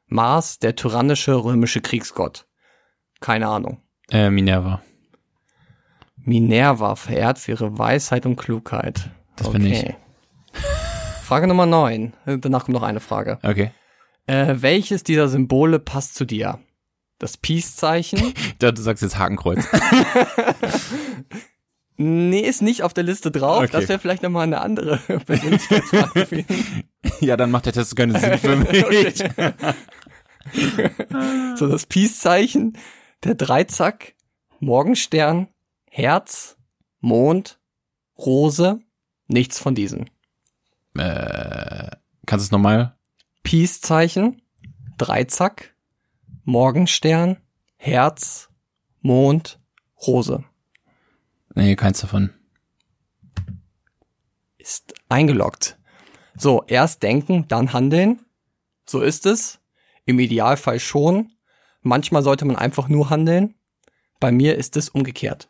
[0.06, 2.46] Mars, der tyrannische römische Kriegsgott.
[3.20, 3.82] Keine Ahnung.
[4.10, 4.82] Äh, Minerva.
[6.25, 9.11] Minerva, verehrt für ihre Weisheit und Klugheit.
[9.37, 9.85] Das bin ich.
[11.22, 12.12] Frage Nummer 9.
[12.41, 13.39] Danach kommt noch eine Frage.
[13.43, 13.70] Okay.
[14.27, 16.59] Äh, welches dieser Symbole passt zu dir?
[17.18, 18.35] Das Peace-Zeichen?
[18.59, 19.66] Du sagst jetzt Hakenkreuz.
[21.97, 23.64] nee, ist nicht auf der Liste drauf.
[23.64, 23.72] Okay.
[23.72, 24.97] Das wäre vielleicht nochmal eine andere
[25.27, 26.45] Persönlichkeitsfrage
[27.20, 29.25] ja, dann macht der Test keinen Sinn für mich.
[31.57, 32.77] So, das Peace-Zeichen,
[33.25, 34.14] der Dreizack,
[34.61, 35.49] Morgenstern,
[35.97, 36.57] Herz,
[36.99, 37.61] Mond,
[38.18, 38.80] Rose,
[39.28, 40.11] nichts von diesen.
[40.99, 41.88] äh,
[42.26, 42.99] kannst du es nochmal?
[43.45, 44.42] Peace-Zeichen,
[44.99, 45.76] Dreizack,
[46.42, 47.36] Morgenstern,
[47.76, 48.49] Herz,
[49.03, 49.61] Mond,
[50.05, 50.42] Rose.
[51.55, 52.30] Nee, keins davon.
[54.59, 55.78] Ist eingeloggt.
[56.36, 58.20] So, erst denken, dann handeln.
[58.84, 59.61] So ist es.
[60.07, 61.30] Im Idealfall schon.
[61.82, 63.55] Manchmal sollte man einfach nur handeln.
[64.18, 65.49] Bei mir ist es umgekehrt.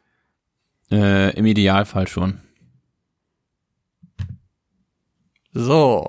[0.90, 2.40] Äh, Im Idealfall schon.
[5.52, 6.08] So.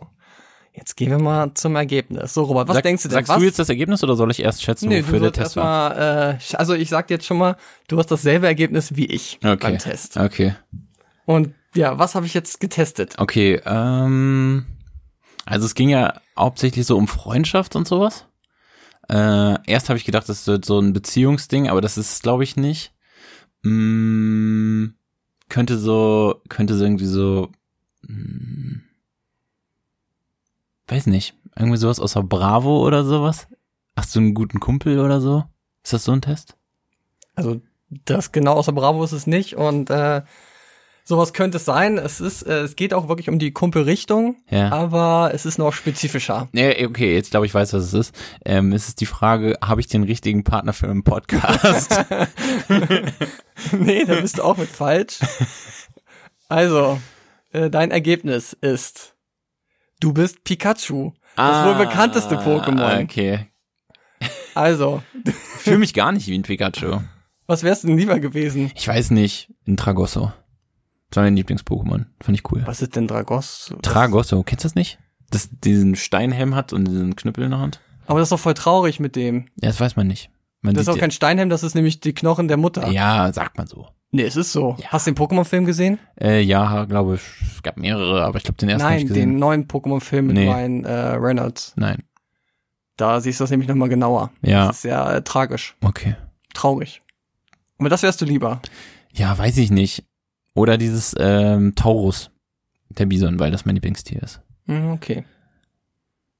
[0.74, 2.34] Jetzt gehen wir mal zum Ergebnis.
[2.34, 3.16] So, Robert, was Sag- denkst du denn?
[3.16, 3.38] Sagst was?
[3.40, 5.92] du jetzt das Ergebnis oder soll ich erst schätzen, Nee, wofür der Test war?
[5.96, 7.56] erstmal, äh, also ich sag dir jetzt schon mal,
[7.88, 9.56] du hast dasselbe Ergebnis wie ich Okay.
[9.56, 10.18] beim Test.
[10.18, 10.54] Okay.
[11.26, 13.16] Und ja, was habe ich jetzt getestet?
[13.18, 14.66] Okay, ähm,
[15.46, 18.26] also es ging ja hauptsächlich so um Freundschaft und sowas.
[19.10, 22.44] Äh, erst habe ich gedacht, das wird so ein Beziehungsding, aber das ist es, glaube
[22.44, 22.92] ich nicht.
[23.66, 24.94] Mm,
[25.50, 27.50] könnte so, könnte so irgendwie so,
[28.04, 28.76] mm,
[30.88, 33.48] weiß nicht, irgendwie sowas außer Bravo oder sowas.
[33.96, 35.46] Hast du einen guten Kumpel oder so?
[35.84, 36.58] Ist das so ein Test?
[37.34, 37.60] Also
[37.90, 40.22] das genau außer Bravo ist es nicht und äh,
[41.08, 41.98] sowas könnte es sein.
[41.98, 44.72] Es ist, äh, es geht auch wirklich um die Kumpelrichtung, Ja.
[44.72, 46.50] aber es ist noch spezifischer.
[46.52, 48.16] Nee, okay, jetzt glaube ich weiß, was es ist.
[48.44, 51.96] Ähm, es ist die Frage, habe ich den richtigen Partner für einen Podcast?
[53.72, 55.20] nee, da bist du auch mit falsch.
[56.50, 57.00] Also,
[57.54, 59.16] äh, dein Ergebnis ist,
[60.00, 61.12] du bist Pikachu.
[61.36, 62.80] Das wohl bekannteste Pokémon.
[62.82, 63.48] Ah, Okay.
[64.56, 65.04] Also,
[65.60, 67.02] Fühle mich gar nicht wie ein Pikachu.
[67.46, 68.72] was wärst du denn lieber gewesen?
[68.74, 70.32] Ich weiß nicht, ein Tragosso.
[71.16, 72.08] Das war mein Lieblings-Pokémon.
[72.22, 72.64] Fand ich cool.
[72.66, 73.74] Was ist denn Dragos?
[73.84, 75.00] Tragosso, kennst du das nicht?
[75.32, 77.80] Das diesen Steinhelm hat und diesen Knüppel in der Hand?
[78.06, 79.46] Aber das ist doch voll traurig mit dem.
[79.62, 80.30] Ja, das weiß man nicht.
[80.62, 82.90] Man Das ist auch kein Steinhelm, das ist nämlich die Knochen der Mutter.
[82.90, 83.88] ja, sagt man so.
[84.12, 84.76] Nee, es ist so.
[84.78, 84.90] Ja.
[84.90, 86.00] Hast du den Pokémon-Film gesehen?
[86.20, 87.22] Äh, ja, glaube ich,
[87.56, 89.30] es gab mehrere, aber ich glaube den ersten hab ich Nein, gesehen.
[89.32, 90.50] den neuen Pokémon-Film mit Nee.
[90.52, 91.72] Ryan äh, Reynolds.
[91.78, 92.04] Nein.
[92.98, 94.32] Da siehst du das nämlich nochmal genauer.
[94.42, 95.78] Ja, Das ist sehr äh, tragisch.
[95.82, 96.18] okay.
[96.54, 97.02] Traurig.
[97.80, 98.62] Aber das wärst du lieber.
[99.14, 100.04] Ja, weiß ich nicht.
[100.56, 102.32] Oder dieses ähm, Taurus,
[102.90, 104.42] der Bison, weil das mein Lieblingstier ist.
[104.66, 105.24] Hm, okay.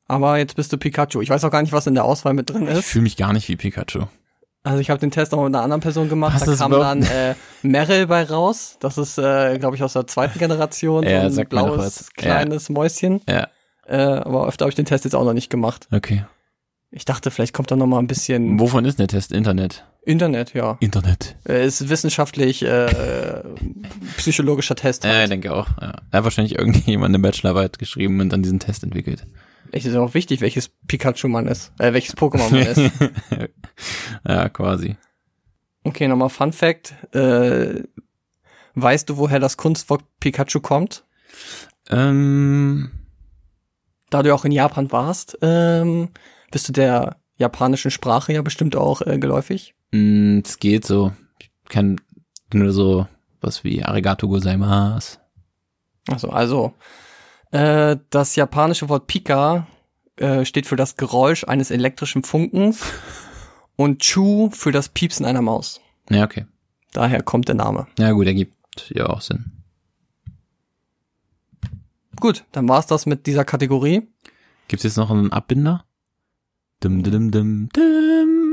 [0.08, 1.22] Aber jetzt bist du Pikachu.
[1.22, 2.86] Ich weiß auch gar nicht, was in der Auswahl mit drin Ich ist.
[2.86, 4.06] fühle mich gar nicht wie Pikachu.
[4.64, 6.36] Also ich habe den Test auch mit einer anderen Person gemacht.
[6.42, 8.78] Was da kam dann äh, Meryl bei raus.
[8.80, 11.04] Das ist, äh, glaube ich, aus der zweiten Generation.
[11.04, 13.22] Ja, so ein blaues, kleines Mäuschen.
[13.30, 13.48] Ja,
[13.88, 15.88] Äh, aber öfter habe ich den Test jetzt auch noch nicht gemacht.
[15.92, 16.26] okay.
[16.92, 19.34] Ich dachte, vielleicht kommt da noch mal ein bisschen Wovon ist der Test?
[19.34, 19.84] Internet.
[20.06, 20.78] Internet, ja.
[20.80, 21.36] Internet.
[21.48, 23.44] Äh, Ist wissenschaftlich äh,
[24.18, 25.04] psychologischer Test.
[25.04, 25.32] Ja, ich Halt.
[25.32, 25.68] denke auch.
[25.82, 25.96] Ja.
[26.12, 29.26] Da hat wahrscheinlich irgendjemand eine Bachelorarbeit geschrieben und dann diesen Test entwickelt.
[29.72, 32.92] Es ist auch wichtig, welches Pikachu man ist, äh, welches Pokémon man ist.
[34.28, 34.96] ja, quasi.
[35.84, 36.94] Okay, nochmal Fun Fact.
[37.14, 37.84] Äh,
[38.76, 41.04] weißt du, woher das Kunstwort Pikachu kommt?
[41.90, 42.92] Ähm,
[44.10, 46.10] Da du auch in Japan warst, ähm,
[46.52, 49.75] bist du der japanischen Sprache ja bestimmt auch äh, geläufig.
[49.92, 51.14] Mh, es geht so.
[51.40, 52.00] Ich kann
[52.54, 53.08] nur so
[53.42, 55.18] was wie Arigato gozaimasu.
[56.08, 56.74] Also, also
[57.52, 59.68] äh, das japanische Wort Pika
[60.18, 62.84] äh, steht für das Geräusch eines elektrischen Funkens
[63.76, 65.82] und Chu für das Piepsen einer Maus.
[66.10, 66.46] Ja, okay.
[66.94, 67.88] Daher kommt der Name.
[67.98, 68.54] Ja gut, ergibt
[68.90, 69.52] ja auch Sinn.
[72.20, 74.08] Gut, dann war's das mit dieser Kategorie.
[74.68, 75.86] Gibt's jetzt noch einen Abbinder?
[76.84, 78.45] Dim, dim, dim, dim.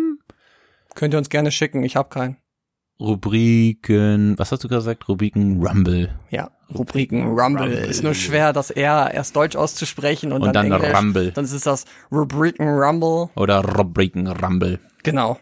[0.95, 2.37] Könnt ihr uns gerne schicken, ich habe keinen.
[3.01, 5.09] Rubriken, was hast du gesagt?
[5.09, 6.15] Rubriken Rumble.
[6.31, 7.65] Ja, Rubriken Rumble.
[7.65, 7.73] Rumble.
[7.73, 10.97] Ist nur schwer, das R erst Deutsch auszusprechen und, Und dann, dann Englisch.
[10.97, 11.33] Rumble.
[11.33, 13.31] Dann ist das Rubriken Rumble.
[13.35, 14.79] Oder Rubriken Rumble.
[15.03, 15.39] Genau.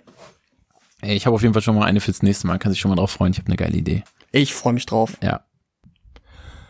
[1.02, 2.58] Ich habe auf jeden Fall schon mal eine fürs nächste Mal.
[2.58, 3.32] Kann sich schon mal drauf freuen.
[3.32, 4.04] Ich habe eine geile Idee.
[4.32, 5.16] Ich freue mich drauf.
[5.22, 5.44] Ja.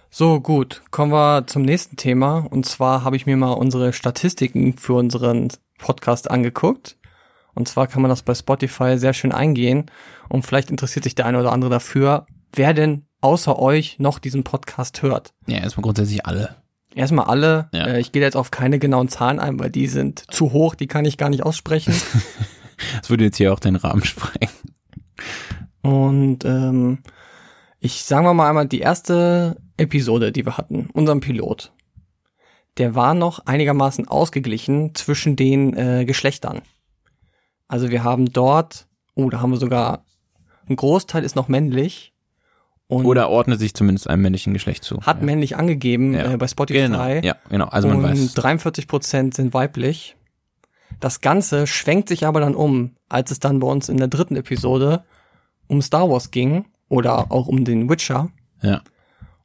[0.08, 0.82] So, gut.
[0.90, 2.46] Kommen wir zum nächsten Thema.
[2.50, 6.96] Und zwar habe ich mir mal unsere Statistiken für unseren Podcast angeguckt.
[7.60, 9.90] Und zwar kann man das bei Spotify sehr schön eingehen.
[10.30, 14.44] Und vielleicht interessiert sich der eine oder andere dafür, wer denn außer euch noch diesen
[14.44, 15.34] Podcast hört.
[15.46, 16.56] Ja, erstmal grundsätzlich alle.
[16.94, 17.68] Erstmal alle.
[17.74, 17.84] Ja.
[17.84, 20.86] Äh, ich gehe jetzt auf keine genauen Zahlen ein, weil die sind zu hoch, die
[20.86, 21.94] kann ich gar nicht aussprechen.
[22.98, 24.54] Das würde jetzt hier auch den Rahmen sprengen.
[25.82, 27.00] Und ähm,
[27.78, 31.74] ich sagen wir mal einmal die erste Episode, die wir hatten, unseren Pilot.
[32.78, 36.62] Der war noch einigermaßen ausgeglichen zwischen den äh, Geschlechtern.
[37.70, 40.04] Also wir haben dort, oh, da haben wir sogar
[40.68, 42.12] ein Großteil ist noch männlich
[42.88, 45.00] Oder ordnet sich zumindest einem männlichen Geschlecht zu.
[45.02, 45.24] hat ja.
[45.24, 46.32] männlich angegeben Ja.
[46.32, 46.80] äh, bei Spotify.
[46.80, 47.66] Genau, ja, genau.
[47.66, 48.34] Also man und weiß.
[48.34, 50.16] 43 Prozent sind weiblich.
[50.98, 54.34] Das Ganze schwenkt sich aber dann um, als es dann bei uns in der dritten
[54.34, 55.04] Episode
[55.68, 58.30] um Star Wars ging oder auch um den Witcher.
[58.62, 58.82] Ja.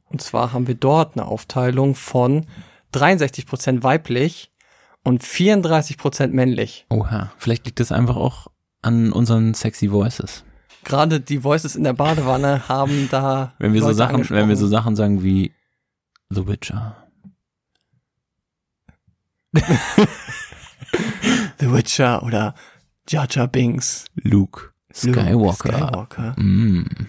[0.08, 2.46] Und zwar haben wir dort eine Aufteilung von
[2.90, 4.50] 63 Prozent weiblich
[5.06, 6.84] und 34 Prozent männlich.
[6.90, 7.30] Oha.
[7.38, 8.48] Vielleicht liegt das einfach auch
[8.82, 10.42] an unseren sexy Voices.
[10.82, 14.66] Gerade die Voices in der Badewanne haben da Wenn wir so Sachen, wenn wir so.
[14.66, 15.52] Sachen sagen wie
[16.30, 16.96] The Witcher.
[21.60, 22.56] The Witcher oder
[23.08, 24.72] Jar Binks, Luke.
[25.02, 25.72] Luke Skywalker.
[25.72, 26.34] Skywalker.
[26.40, 27.08] Mm.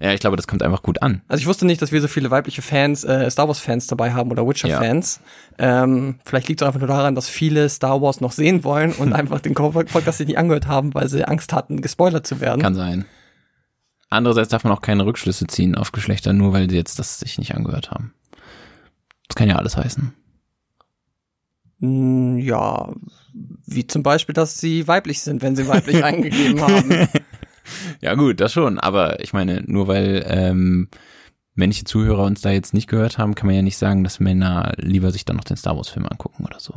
[0.00, 1.22] Ja, ich glaube, das kommt einfach gut an.
[1.26, 4.12] Also ich wusste nicht, dass wir so viele weibliche Fans, äh, Star Wars Fans dabei
[4.12, 5.20] haben oder Witcher Fans.
[5.58, 9.12] Ähm, vielleicht liegt es einfach nur daran, dass viele Star Wars noch sehen wollen und
[9.14, 12.62] einfach den Podcast sich nicht angehört haben, weil sie Angst hatten, gespoilert zu werden.
[12.62, 13.06] Kann sein.
[14.08, 17.36] Andererseits darf man auch keine Rückschlüsse ziehen auf Geschlechter, nur weil sie jetzt das sich
[17.38, 18.14] nicht angehört haben.
[19.26, 20.14] Das kann ja alles heißen.
[21.80, 22.92] Mm, Ja,
[23.66, 27.08] wie zum Beispiel, dass sie weiblich sind, wenn sie weiblich eingegeben haben.
[28.00, 28.78] Ja gut, das schon.
[28.78, 30.88] Aber ich meine, nur weil ähm,
[31.54, 34.72] männliche Zuhörer uns da jetzt nicht gehört haben, kann man ja nicht sagen, dass Männer
[34.76, 36.74] lieber sich dann noch den Star Wars Film angucken oder so.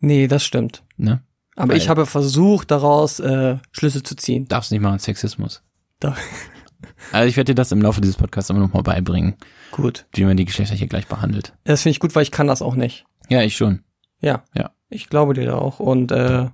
[0.00, 0.82] Nee, das stimmt.
[0.96, 1.22] Ne?
[1.56, 4.46] Aber Weil- ich habe versucht, daraus äh, Schlüsse zu ziehen.
[4.48, 5.62] Darfst nicht machen, Sexismus.
[6.00, 6.16] Da,
[7.12, 9.34] Also ich werde dir das im Laufe dieses Podcasts immer noch mal beibringen,
[9.70, 10.06] gut.
[10.12, 11.54] wie man die Geschlechter hier gleich behandelt.
[11.64, 13.04] Das finde ich gut, weil ich kann das auch nicht.
[13.28, 13.82] Ja, ich schon.
[14.20, 14.44] Ja.
[14.54, 14.70] Ja.
[14.88, 16.48] Ich glaube dir da auch und äh,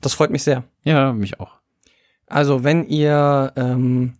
[0.00, 0.64] das freut mich sehr.
[0.82, 1.55] Ja, mich auch.
[2.26, 4.14] Also wenn ihr, ähm,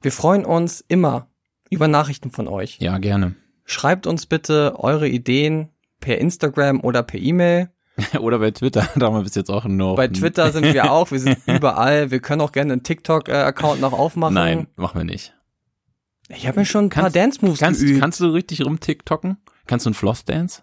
[0.00, 1.28] wir freuen uns immer
[1.70, 2.78] über Nachrichten von euch.
[2.80, 3.34] Ja, gerne.
[3.64, 5.68] Schreibt uns bitte eure Ideen
[6.00, 7.70] per Instagram oder per E-Mail.
[8.20, 9.96] oder bei Twitter, da haben wir bis jetzt auch noch.
[9.96, 12.10] Bei Twitter sind wir auch, wir sind überall.
[12.10, 14.32] Wir können auch gerne einen TikTok-Account noch aufmachen.
[14.34, 15.34] Nein, machen wir nicht.
[16.28, 18.00] Ich habe mir schon ein paar Kannst- Dance-Moves Kannst, geübt.
[18.00, 19.36] kannst du richtig rum TikToken?
[19.66, 20.62] Kannst du einen Floss-Dance?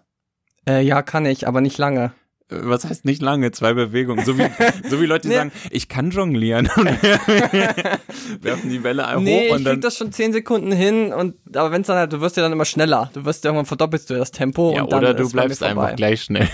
[0.68, 2.12] äh, ja, kann ich, aber nicht lange.
[2.50, 3.50] Was heißt nicht lange?
[3.52, 4.24] Zwei Bewegungen.
[4.24, 4.46] So wie,
[4.88, 5.34] so wie Leute, die Nee.
[5.36, 6.66] sagen, ich kann jonglieren.
[8.40, 9.80] Werfen die Bälle nee, hoch ich und dann.
[9.80, 12.64] das schon zehn Sekunden hin und aber wenn's dann halt, du wirst ja dann immer
[12.64, 13.10] schneller.
[13.12, 16.22] Du wirst irgendwann verdoppelst du das Tempo Ja, und dann oder du bleibst einfach gleich
[16.22, 16.48] schnell.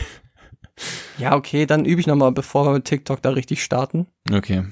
[1.19, 4.07] Ja, okay, dann übe ich nochmal, bevor wir mit TikTok da richtig starten.
[4.31, 4.65] Okay.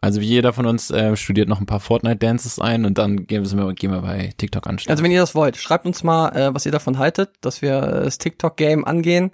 [0.00, 3.44] Also wie jeder von uns äh, studiert noch ein paar Fortnite-Dances ein und dann gehen
[3.44, 4.78] wir, gehen wir bei TikTok an.
[4.86, 7.82] Also wenn ihr das wollt, schreibt uns mal, äh, was ihr davon haltet, dass wir
[7.82, 9.32] äh, das TikTok-Game angehen.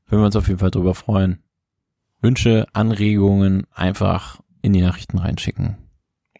[0.06, 1.41] Würden wir uns auf jeden Fall drüber freuen.
[2.22, 5.78] Wünsche, Anregungen einfach in die Nachrichten reinschicken.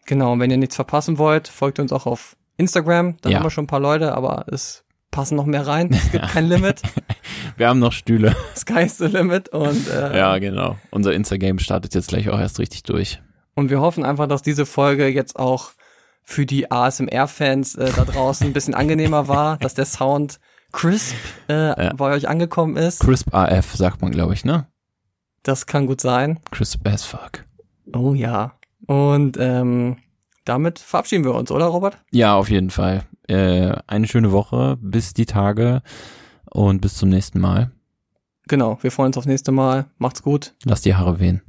[0.06, 3.16] Genau, und wenn ihr nichts verpassen wollt, folgt uns auch auf Instagram.
[3.20, 3.38] Da Ja.
[3.38, 4.84] haben wir schon ein paar Leute, aber es
[5.16, 5.90] passen noch mehr rein.
[5.92, 6.82] Es gibt kein Limit.
[7.56, 8.36] Wir haben noch Stühle.
[8.54, 9.48] Sky is the limit.
[9.48, 10.76] Und, äh, Ja, genau.
[10.90, 13.22] Unser Insta-Game startet jetzt gleich auch erst richtig durch.
[13.54, 15.70] und wir hoffen einfach, dass diese Folge jetzt auch
[16.22, 20.38] für die ASMR-Fans äh, da draußen ein bisschen angenehmer war, dass der Sound
[20.72, 21.14] crisp
[21.48, 23.00] äh, bei euch angekommen ist.
[23.00, 24.66] Crisp AF sagt man, glaube ich, ne?
[25.42, 26.40] Das kann gut sein.
[26.50, 27.44] Crisp as fuck.
[27.94, 28.52] Oh ja.
[28.86, 29.96] Und ähm,
[30.44, 31.96] damit verabschieden wir uns, oder Robert?
[32.10, 33.04] Ja, auf jeden Fall.
[33.28, 35.82] Äh, eine schöne Woche, bis die Tage
[36.50, 37.72] und bis zum nächsten Mal.
[38.48, 39.86] Genau, wir freuen uns aufs nächste Mal.
[39.98, 40.54] Macht's gut.
[40.64, 41.42] Lass die Haare wehen.